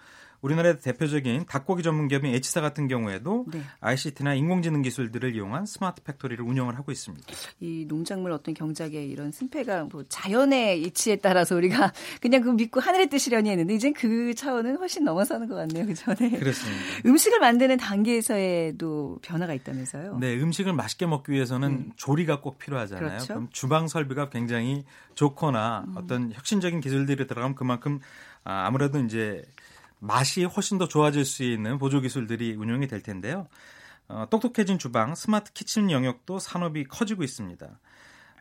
우리나라의 0.45 0.79
대표적인 0.79 1.45
닭고기 1.47 1.81
전문 1.81 2.07
기업인 2.07 2.33
H사 2.33 2.61
같은 2.61 2.87
경우에도 2.87 3.45
네. 3.51 3.61
ICT나 3.79 4.35
인공지능 4.35 4.83
기술들을 4.83 5.35
이용한 5.35 5.65
스마트 5.65 6.03
팩토리를 6.03 6.43
운영을 6.45 6.77
하고 6.77 6.91
있습니다. 6.91 7.25
이 7.59 7.85
농작물 7.87 8.31
어떤 8.31 8.53
경작의 8.53 9.09
이런 9.09 9.31
승패가 9.31 9.85
뭐 9.85 10.03
자연의 10.07 10.83
이치에 10.83 11.15
따라서 11.17 11.55
우리가 11.55 11.91
그냥 12.21 12.41
그 12.41 12.49
믿고 12.49 12.79
하늘의 12.79 13.09
뜻이려니 13.09 13.49
했는데 13.49 13.73
이제 13.73 13.91
그 13.91 14.35
차원은 14.35 14.77
훨씬 14.77 15.03
넘어서는 15.03 15.47
것 15.47 15.55
같네요. 15.55 15.85
그죠? 15.87 16.13
네. 16.13 16.29
그렇습니다. 16.29 16.81
음식을 17.05 17.39
만드는 17.39 17.77
단계에서에도 17.77 19.19
변화가 19.23 19.53
있다면서요? 19.55 20.19
네, 20.19 20.39
음식을 20.39 20.73
맛있게 20.73 21.07
먹기 21.07 21.31
위해서는 21.31 21.69
음. 21.69 21.91
조리가 21.95 22.41
꼭 22.41 22.59
필요하잖아요. 22.59 23.07
그렇죠? 23.07 23.27
그럼 23.33 23.47
주방 23.51 23.87
설비가 23.87 24.29
굉장히 24.29 24.83
좋거나 25.15 25.85
음. 25.87 25.93
어떤 25.97 26.31
혁신적인 26.33 26.81
기술들이 26.81 27.25
들어가면 27.25 27.55
그만큼 27.55 27.99
아, 28.43 28.67
아무래도 28.67 28.99
이제 28.99 29.43
맛이 30.05 30.43
훨씬 30.43 30.77
더 30.77 30.87
좋아질 30.87 31.25
수 31.25 31.43
있는 31.43 31.77
보조 31.77 32.01
기술들이 32.01 32.55
운영이 32.55 32.87
될 32.87 33.01
텐데요. 33.01 33.47
어, 34.07 34.27
똑똑해진 34.29 34.77
주방, 34.77 35.15
smart 35.15 35.51
kitchen 35.53 35.91
영역도 35.91 36.39
산업이 36.39 36.85
커지고 36.85 37.23
있습니다. 37.23 37.79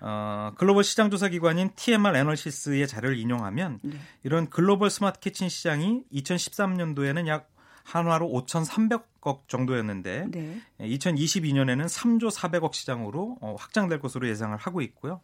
어, 0.00 0.52
글로벌 0.56 0.84
시장 0.84 1.10
조사 1.10 1.28
기관인 1.28 1.70
TMR 1.74 2.16
애널시스의 2.16 2.86
자료를 2.86 3.16
인용하면 3.16 3.80
네. 3.82 3.96
이런 4.22 4.50
글로벌 4.50 4.90
smart 4.90 5.20
kitchen 5.20 5.48
시장이 5.48 6.02
2013년도에는 6.12 7.26
약 7.28 7.50
한화로 7.84 8.28
5,300억 8.28 9.48
정도였는데 9.48 10.26
네. 10.30 10.60
2022년에는 10.80 11.86
3조 11.86 12.30
400억 12.30 12.74
시장으로 12.74 13.38
어, 13.40 13.56
확장될 13.58 14.00
것으로 14.00 14.28
예상을 14.28 14.56
하고 14.56 14.80
있고요. 14.82 15.20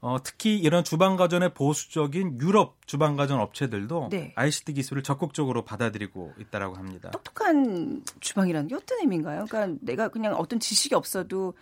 어, 0.00 0.18
특히 0.22 0.56
이런 0.58 0.84
주방가전의 0.84 1.54
보수적인 1.54 2.38
유럽 2.40 2.76
주방가전 2.86 3.40
업체들도 3.40 4.08
네. 4.12 4.32
ICT 4.36 4.74
기술을 4.74 5.02
적극적으로 5.02 5.64
받아들이고 5.64 6.34
있다라고 6.38 6.76
합니다. 6.76 7.10
똑똑한 7.10 8.04
주방이라는 8.20 8.68
게 8.68 8.74
어떤 8.76 9.00
의미인가요? 9.00 9.46
그러니까 9.48 9.78
내가 9.82 10.08
그냥 10.08 10.34
어떤 10.34 10.60
지식이 10.60 10.94
없어도 10.94 11.54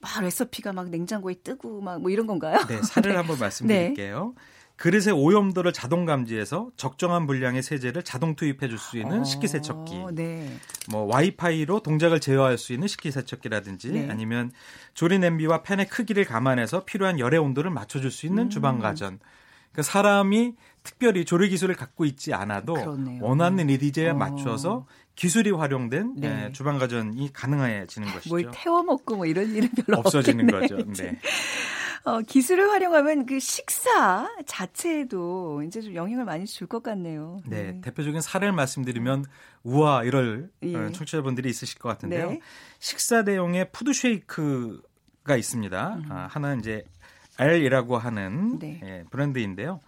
막 0.00 0.20
레시피가 0.22 0.72
막 0.72 0.88
냉장고에 0.88 1.34
뜨고 1.44 1.80
막 1.80 2.00
뭐 2.00 2.10
이런 2.10 2.26
건가요? 2.26 2.58
네, 2.66 2.82
사례를 2.82 3.12
네. 3.12 3.16
한번 3.18 3.38
말씀드릴게요. 3.38 4.34
네. 4.36 4.42
그릇의 4.82 5.12
오염도를 5.14 5.72
자동 5.72 6.06
감지해서 6.06 6.70
적정한 6.76 7.28
분량의 7.28 7.62
세제를 7.62 8.02
자동 8.02 8.34
투입해 8.34 8.66
줄 8.66 8.78
수 8.78 8.98
있는 8.98 9.20
어, 9.20 9.24
식기세척기. 9.24 9.94
네. 10.10 10.56
뭐 10.90 11.02
와이파이로 11.04 11.84
동작을 11.84 12.18
제어할 12.18 12.58
수 12.58 12.72
있는 12.72 12.88
식기세척기라든지 12.88 13.92
네. 13.92 14.08
아니면 14.10 14.50
조리 14.94 15.20
냄비와 15.20 15.62
팬의 15.62 15.86
크기를 15.86 16.24
감안해서 16.24 16.84
필요한 16.84 17.20
열의 17.20 17.38
온도를 17.38 17.70
맞춰 17.70 18.00
줄 18.00 18.10
수 18.10 18.26
있는 18.26 18.46
음. 18.46 18.50
주방 18.50 18.80
가전. 18.80 19.20
그러니까 19.70 19.82
사람이 19.82 20.54
특별히 20.82 21.24
조리 21.24 21.48
기술을 21.48 21.76
갖고 21.76 22.04
있지 22.04 22.34
않아도 22.34 22.74
그렇네요. 22.74 23.22
원하는 23.22 23.68
리디제에 23.68 24.10
어. 24.10 24.14
맞춰서 24.14 24.86
기술이 25.14 25.52
활용된 25.52 26.14
네. 26.16 26.46
예, 26.48 26.52
주방 26.52 26.78
가전이 26.78 27.32
가능해지는 27.32 28.12
것이죠. 28.12 28.34
뭘 28.34 28.50
태워 28.52 28.82
먹고 28.82 29.14
뭐 29.14 29.26
이런 29.26 29.54
일은 29.54 29.68
별로 29.86 30.00
없어지는 30.00 30.52
없겠네. 30.52 30.82
거죠. 30.82 30.92
네. 31.04 31.20
어, 32.04 32.20
기술을 32.20 32.68
활용하면 32.70 33.26
그 33.26 33.38
식사 33.38 34.28
자체에도 34.44 35.62
이제 35.62 35.80
좀 35.80 35.94
영향을 35.94 36.24
많이 36.24 36.46
줄 36.46 36.66
것 36.66 36.82
같네요. 36.82 37.40
네, 37.46 37.72
네, 37.72 37.80
대표적인 37.80 38.20
사례를 38.20 38.52
말씀드리면 38.52 39.24
우와 39.62 40.02
이럴 40.04 40.50
예. 40.62 40.74
어, 40.76 40.90
청취자분들이 40.90 41.48
있으실 41.48 41.78
것 41.78 41.88
같은데요. 41.90 42.30
네. 42.30 42.40
식사 42.80 43.22
대용의 43.22 43.70
food 43.72 43.92
shake가 43.92 45.36
있습니다. 45.36 45.94
음. 45.94 46.04
아, 46.10 46.26
하나는 46.30 46.58
이제 46.60 46.84
L이라고 47.38 47.98
하는 47.98 48.58
네. 48.58 48.80
예, 48.84 49.04
브랜드인데요. 49.10 49.80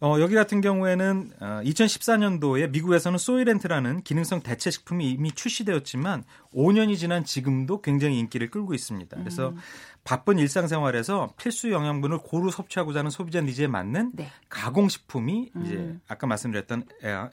어, 0.00 0.16
여기 0.20 0.36
같은 0.36 0.60
경우에는 0.60 1.32
어, 1.40 1.60
2014년도에 1.64 2.70
미국에서는 2.70 3.18
Soylent라는 3.18 4.02
기능성 4.02 4.42
대체 4.42 4.70
식품이 4.70 5.10
이미 5.10 5.32
출시되었지만 5.32 6.24
5년이 6.54 6.96
지난 6.96 7.24
지금도 7.24 7.82
굉장히 7.82 8.18
인기를 8.20 8.50
끌고 8.50 8.74
있습니다. 8.74 9.16
그래서 9.16 9.48
음. 9.48 9.56
바쁜 10.04 10.38
일상생활에서 10.38 11.34
필수 11.36 11.72
영양분을 11.72 12.18
고루 12.18 12.50
섭취하고자 12.50 13.00
하는 13.00 13.10
소비자 13.10 13.40
needs에 13.40 13.66
맞는 13.66 14.12
네. 14.14 14.30
가공식품이 14.48 15.50
음. 15.56 15.62
이제 15.64 15.98
아까 16.06 16.28
말씀드렸던 16.28 16.84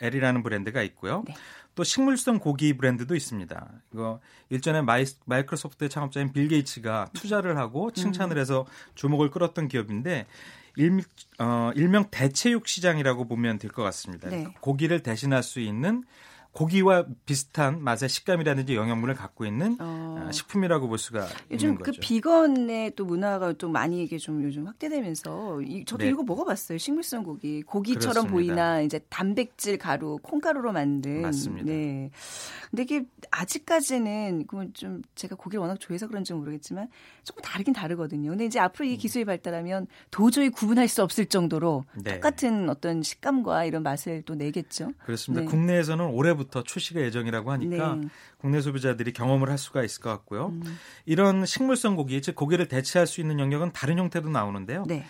L이라는 0.01 0.41
브랜드가 0.41 0.81
있고요. 0.81 1.23
네. 1.27 1.35
또 1.75 1.83
식물성 1.83 2.39
고기 2.39 2.75
브랜드도 2.75 3.15
있습니다. 3.15 3.69
이거 3.93 4.19
일전에 4.49 4.81
마이, 4.81 5.05
마이크로소프트 5.25 5.89
창업자인 5.89 6.33
빌 6.33 6.47
게이츠가 6.47 7.09
투자를 7.13 7.57
하고 7.57 7.91
칭찬을 7.91 8.37
음. 8.37 8.41
해서 8.41 8.65
주목을 8.95 9.29
끌었던 9.29 9.67
기업인데 9.67 10.25
일, 10.77 11.01
어, 11.39 11.71
일명 11.75 12.09
대체육 12.11 12.67
시장이라고 12.67 13.27
보면 13.27 13.57
될 13.59 13.71
것 13.71 13.83
같습니다. 13.83 14.29
네. 14.29 14.47
고기를 14.61 15.01
대신할 15.01 15.43
수 15.43 15.59
있는 15.59 16.03
고기와 16.55 17.05
비슷한 17.25 17.83
맛의 17.83 18.07
식감이라든지 18.07 18.75
영양분을 18.75 19.13
갖고 19.13 19.45
있는 19.45 19.75
어. 19.77 20.23
아, 20.25 20.31
식품이라고 20.31 20.87
볼 20.87 20.97
수가 20.97 21.27
요즘 21.51 21.71
있는 21.71 21.77
그 21.79 21.91
거죠. 21.91 21.99
그 21.99 22.07
비건의 22.07 22.93
또 22.95 23.03
문화가 23.03 23.51
또 23.53 23.67
많이 23.67 24.01
이게 24.01 24.17
좀 24.17 24.41
요즘 24.41 24.65
확대되면서 24.65 25.61
이, 25.63 25.83
저도 25.83 26.05
네. 26.05 26.11
이거 26.11 26.23
먹어봤어요. 26.23 26.77
식물성 26.77 27.23
고기 27.23 27.61
고기처럼 27.61 28.27
그렇습니다. 28.27 28.31
보이나 28.31 28.81
이제 28.81 28.99
단백질 29.09 29.77
가루 29.77 30.17
콩가루로 30.23 30.71
만든 30.71 31.23
맞습니다. 31.23 31.65
네. 31.65 32.09
근데 32.69 32.83
이게 32.83 33.05
아직까지는 33.31 34.45
좀 34.73 35.01
제가 35.15 35.35
고기를 35.35 35.59
워낙 35.59 35.77
좋아해서 35.81 36.07
그런지 36.07 36.33
모르겠지만 36.33 36.87
조금 37.25 37.41
다르긴 37.41 37.73
다르거든요. 37.73 38.29
근데 38.29 38.45
이제 38.45 38.59
앞으로 38.59 38.85
이 38.85 38.93
음. 38.93 38.97
기술이 38.97 39.25
발달하면 39.25 39.87
도저히 40.09 40.47
구분할 40.47 40.87
수 40.87 41.03
없을 41.03 41.25
정도로 41.25 41.83
네. 42.01 42.13
똑같은 42.13 42.69
어떤 42.69 43.03
식감과 43.03 43.65
이런 43.65 43.83
맛을 43.83 44.21
또 44.21 44.35
내겠죠. 44.35 44.93
그렇습니다. 45.03 45.41
네. 45.41 45.47
국내에서는 45.47 46.05
올해부터 46.05 46.44
출시가 46.49 47.01
예정이라고 47.01 47.51
하니까 47.51 47.95
네. 47.95 48.07
국내 48.37 48.61
소비자들이 48.61 49.13
경험을 49.13 49.49
할 49.49 49.57
수가 49.57 49.83
있을 49.83 50.01
것 50.01 50.09
같고요. 50.09 50.47
음. 50.47 50.77
이런 51.05 51.45
식물성 51.45 51.95
고기, 51.95 52.21
즉 52.21 52.35
고기를 52.35 52.67
대체할 52.67 53.07
수 53.07 53.21
있는 53.21 53.39
영역은 53.39 53.71
다른 53.73 53.97
형태도 53.97 54.29
나오는데요. 54.29 54.83
네. 54.87 55.05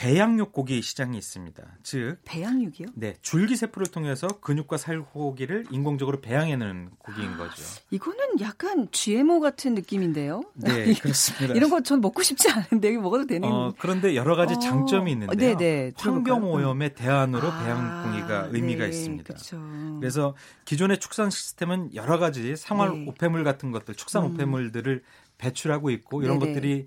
배양육 0.00 0.52
고기 0.52 0.80
시장이 0.80 1.18
있습니다. 1.18 1.62
즉 1.82 2.16
배양육이요? 2.24 2.86
네, 2.94 3.16
줄기 3.20 3.54
세포를 3.54 3.88
통해서 3.88 4.28
근육과 4.40 4.78
살코기를 4.78 5.66
인공적으로 5.70 6.22
배양해내는 6.22 6.92
고기인 6.96 7.36
거죠. 7.36 7.62
이거는 7.90 8.40
약간 8.40 8.88
GMO 8.90 9.40
같은 9.40 9.74
느낌인데요. 9.74 10.42
네, 10.54 10.94
그렇습니다. 10.94 11.54
이런 11.54 11.68
거 11.68 11.80
전 11.82 12.00
먹고 12.00 12.22
싶지 12.22 12.48
않은데 12.50 12.96
먹어도 12.96 13.26
되는. 13.26 13.46
어, 13.46 13.74
그런데 13.78 14.16
여러 14.16 14.36
가지 14.36 14.54
어. 14.54 14.58
장점이 14.58 15.12
있는데요. 15.12 15.36
네, 15.36 15.54
네. 15.56 15.92
환경 15.96 16.50
오염의 16.50 16.94
대안으로 16.94 17.48
아, 17.48 17.62
배양 17.62 18.02
고기가 18.04 18.48
의미가 18.52 18.84
네, 18.84 18.88
있습니다. 18.88 19.34
그쵸. 19.34 19.58
그래서 20.00 20.34
기존의 20.64 20.98
축산 20.98 21.28
시스템은 21.28 21.94
여러 21.94 22.18
가지 22.18 22.56
생활 22.56 22.90
네. 22.92 23.06
오폐물 23.06 23.44
같은 23.44 23.70
것들, 23.70 23.96
축산 23.96 24.24
음. 24.24 24.32
오폐물들을 24.34 25.02
배출하고 25.36 25.90
있고 25.90 26.22
이런 26.22 26.38
네네. 26.38 26.54
것들이 26.54 26.86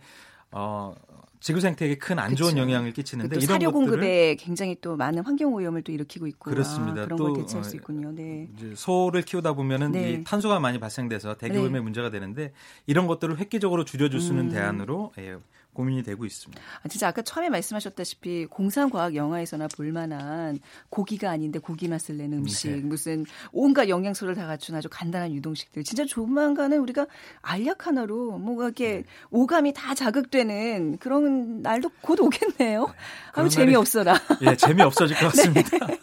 어 0.50 0.96
지구 1.44 1.60
생태계에 1.60 1.96
큰 1.96 2.20
안 2.20 2.36
좋은 2.38 2.52
그쵸. 2.52 2.62
영향을 2.62 2.94
끼치는데 2.94 3.36
이런 3.36 3.48
사료 3.48 3.72
공급에 3.74 4.36
굉장히 4.36 4.78
또 4.80 4.96
많은 4.96 5.26
환경 5.26 5.54
오염을 5.54 5.82
또 5.82 5.92
일으키고 5.92 6.26
있고 6.28 6.52
그렇습니다. 6.52 7.02
아, 7.02 7.06
그런 7.06 7.18
또, 7.18 7.34
걸 7.34 7.42
대체할 7.42 7.66
수 7.66 7.76
있군요. 7.76 8.14
네. 8.14 8.48
소를 8.76 9.24
키우다 9.24 9.52
보면은 9.52 9.92
네. 9.92 10.12
이 10.12 10.24
탄소가 10.24 10.62
많이 10.62 10.80
발생돼서 10.80 11.36
대기 11.36 11.58
오염의 11.58 11.74
네. 11.74 11.80
문제가 11.82 12.10
되는데 12.10 12.54
이런 12.88 13.08
것들을 13.08 13.38
획기적으로 13.40 13.84
줄여줄 13.84 14.22
수 14.22 14.30
있는 14.32 14.46
음. 14.46 14.52
대안으로 14.52 15.12
예, 15.20 15.36
고민이 15.74 16.04
되고 16.04 16.26
있습니다. 16.26 16.62
아, 16.84 16.88
진짜 16.88 17.08
아까 17.08 17.22
처음에 17.22 17.50
말씀하셨다시피 17.50 18.48
공상과학 18.48 19.16
영화에서나 19.16 19.68
볼만한 19.76 20.60
고기가 20.90 21.30
아닌데 21.30 21.60
고기 21.60 21.88
맛을 21.88 22.18
내는 22.18 22.40
음식, 22.40 22.70
네. 22.70 22.78
무슨 22.78 23.26
온갖 23.52 23.90
영양소를 23.90 24.36
다 24.36 24.46
갖춘 24.48 24.76
아주 24.76 24.88
간단한 24.92 25.34
유동식들. 25.34 25.84
진짜 25.84 26.06
조만간은 26.06 26.80
우리가 26.80 27.08
알약 27.42 27.88
하나로 27.88 28.38
뭔가 28.38 28.66
이렇게 28.66 28.98
네. 28.98 29.04
오감이 29.32 29.74
다 29.74 29.94
자극되는 29.96 30.98
그런 30.98 31.62
날도 31.62 31.90
곧 32.02 32.20
오겠네요. 32.20 32.86
네. 32.88 32.94
아무 33.34 33.50
재미없어라. 33.50 34.16
예, 34.42 34.56
재미없어질 34.56 35.18
것 35.18 35.28
같습니다. 35.34 35.88
네. 35.88 36.00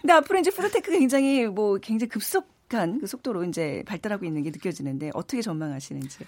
근데 0.00 0.12
앞으로 0.14 0.38
이제 0.38 0.50
푸드테크가 0.50 0.98
굉장히 0.98 1.46
뭐 1.46 1.78
굉장히 1.78 2.08
급속 2.08 2.48
한 2.72 3.00
그 3.00 3.08
속도로 3.08 3.42
이제 3.42 3.82
발달하고 3.84 4.24
있는 4.24 4.44
게 4.44 4.50
느껴지는데 4.50 5.10
어떻게 5.14 5.42
전망하시는지. 5.42 6.18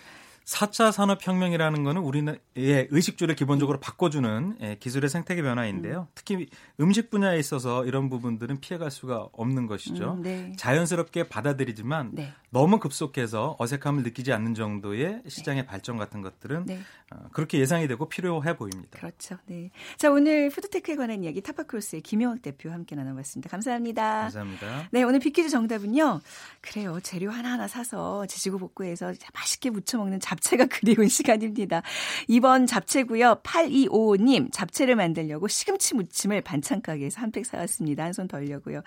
4차 0.45 0.93
산업혁명이라는 0.93 1.85
거는 1.85 2.03
우리의 2.03 2.89
의식주를 2.91 3.35
기본적으로 3.35 3.79
바꿔주는 3.81 4.57
예, 4.61 4.77
기술의 4.81 5.09
생태계 5.09 5.43
변화인데요. 5.43 6.01
음. 6.01 6.13
특히 6.15 6.49
음식 6.81 7.11
분야에 7.11 7.39
있어서 7.39 7.85
이런 7.85 8.11
부분들은 8.11 8.61
피해갈 8.61 8.91
수가 8.91 9.29
없는 9.33 9.67
것이죠. 9.67 10.15
음, 10.15 10.23
네. 10.23 10.53
자연스럽게 10.57 11.29
받아들이지만 11.29 12.11
네. 12.13 12.33
너무 12.51 12.79
급속해서 12.79 13.57
어색함을 13.59 14.03
느끼지 14.03 14.33
않는 14.33 14.55
정도의 14.55 15.23
시장의 15.29 15.63
네. 15.63 15.67
발전 15.67 15.97
같은 15.97 16.23
것들은 16.23 16.67
네. 16.67 16.81
어, 17.02 17.02
그렇게 17.33 17.59
예상이 17.59 17.89
되고 17.89 18.09
필요해 18.09 18.57
보입니다. 18.57 18.99
그렇죠. 18.99 19.39
네. 19.47 19.71
자 19.97 20.11
오늘 20.11 20.51
푸드테크에 20.51 20.97
관한 20.97 21.23
이야기 21.25 21.41
타파크로스의 21.43 22.03
김영학 22.03 22.43
대표 22.43 22.71
함께 22.71 22.95
나눠봤습니다. 22.97 23.51
감사합니다. 23.51 24.21
감사합니다. 24.23 24.89
네 24.93 25.03
오늘 25.03 25.19
빅퀴즈 25.21 25.49
정답은요. 25.51 26.21
그래요. 26.61 27.01
재료 27.03 27.31
하나하나 27.31 27.69
사서 27.69 28.27
지지고 28.27 28.59
볶고해서 28.59 29.13
맛있게 29.35 29.71
무쳐 29.71 29.99
먹는 29.99 30.21
잡채가 30.21 30.67
그리운 30.71 31.09
시간입니다. 31.09 31.83
이번 32.29 32.67
잡채고요. 32.67 33.41
8255님 33.43 34.53
잡채를 34.53 34.97
만들려고 34.97 35.49
시금치 35.49 35.95
무침을 35.95 36.41
반찬 36.43 36.83
가게에서 36.83 37.21
한 37.21 37.33
팩 37.33 37.47
사왔습니다. 37.47 38.05
일손 38.05 38.29
덜려고요. 38.29 38.83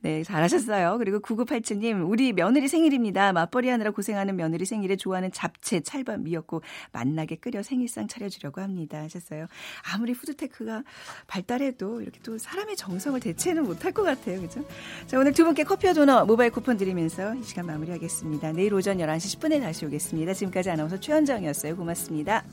네, 0.00 0.22
잘하셨어요. 0.24 0.96
그리고 0.98 1.20
9987님 1.20 2.08
우리 2.08 2.32
며느리 2.32 2.66
생일입니다. 2.66 3.32
맞벌이 3.34 3.68
하느라 3.68 3.90
고생하는 3.90 4.36
며느리 4.36 4.64
생일에 4.64 4.96
좋아하는 4.96 5.30
잡채, 5.32 5.80
찰밥, 5.80 6.20
미역국 6.20 6.62
맛나게 6.92 7.36
끓여 7.36 7.53
생일상 7.62 8.08
차려주려고 8.08 8.60
합니다. 8.60 8.98
하셨어요. 9.02 9.46
아무리 9.92 10.14
푸드테크가 10.14 10.82
발달해도 11.26 12.00
이렇게 12.00 12.20
또 12.22 12.38
사람의 12.38 12.76
정성을 12.76 13.18
대체는 13.20 13.64
못할 13.64 13.92
것 13.92 14.02
같아요. 14.02 14.40
그죠? 14.40 14.64
자, 15.06 15.18
오늘 15.18 15.32
두 15.32 15.44
분께 15.44 15.64
커피와 15.64 15.92
도넛 15.92 16.26
모바일 16.26 16.50
쿠폰 16.50 16.76
드리면서 16.76 17.34
이 17.34 17.42
시간 17.42 17.66
마무리하겠습니다. 17.66 18.52
내일 18.52 18.74
오전 18.74 18.98
11시 18.98 19.38
10분에 19.38 19.60
다시 19.60 19.86
오겠습니다. 19.86 20.34
지금까지 20.34 20.70
아나운서 20.70 20.98
최현정이었어요. 20.98 21.76
고맙습니다. 21.76 22.44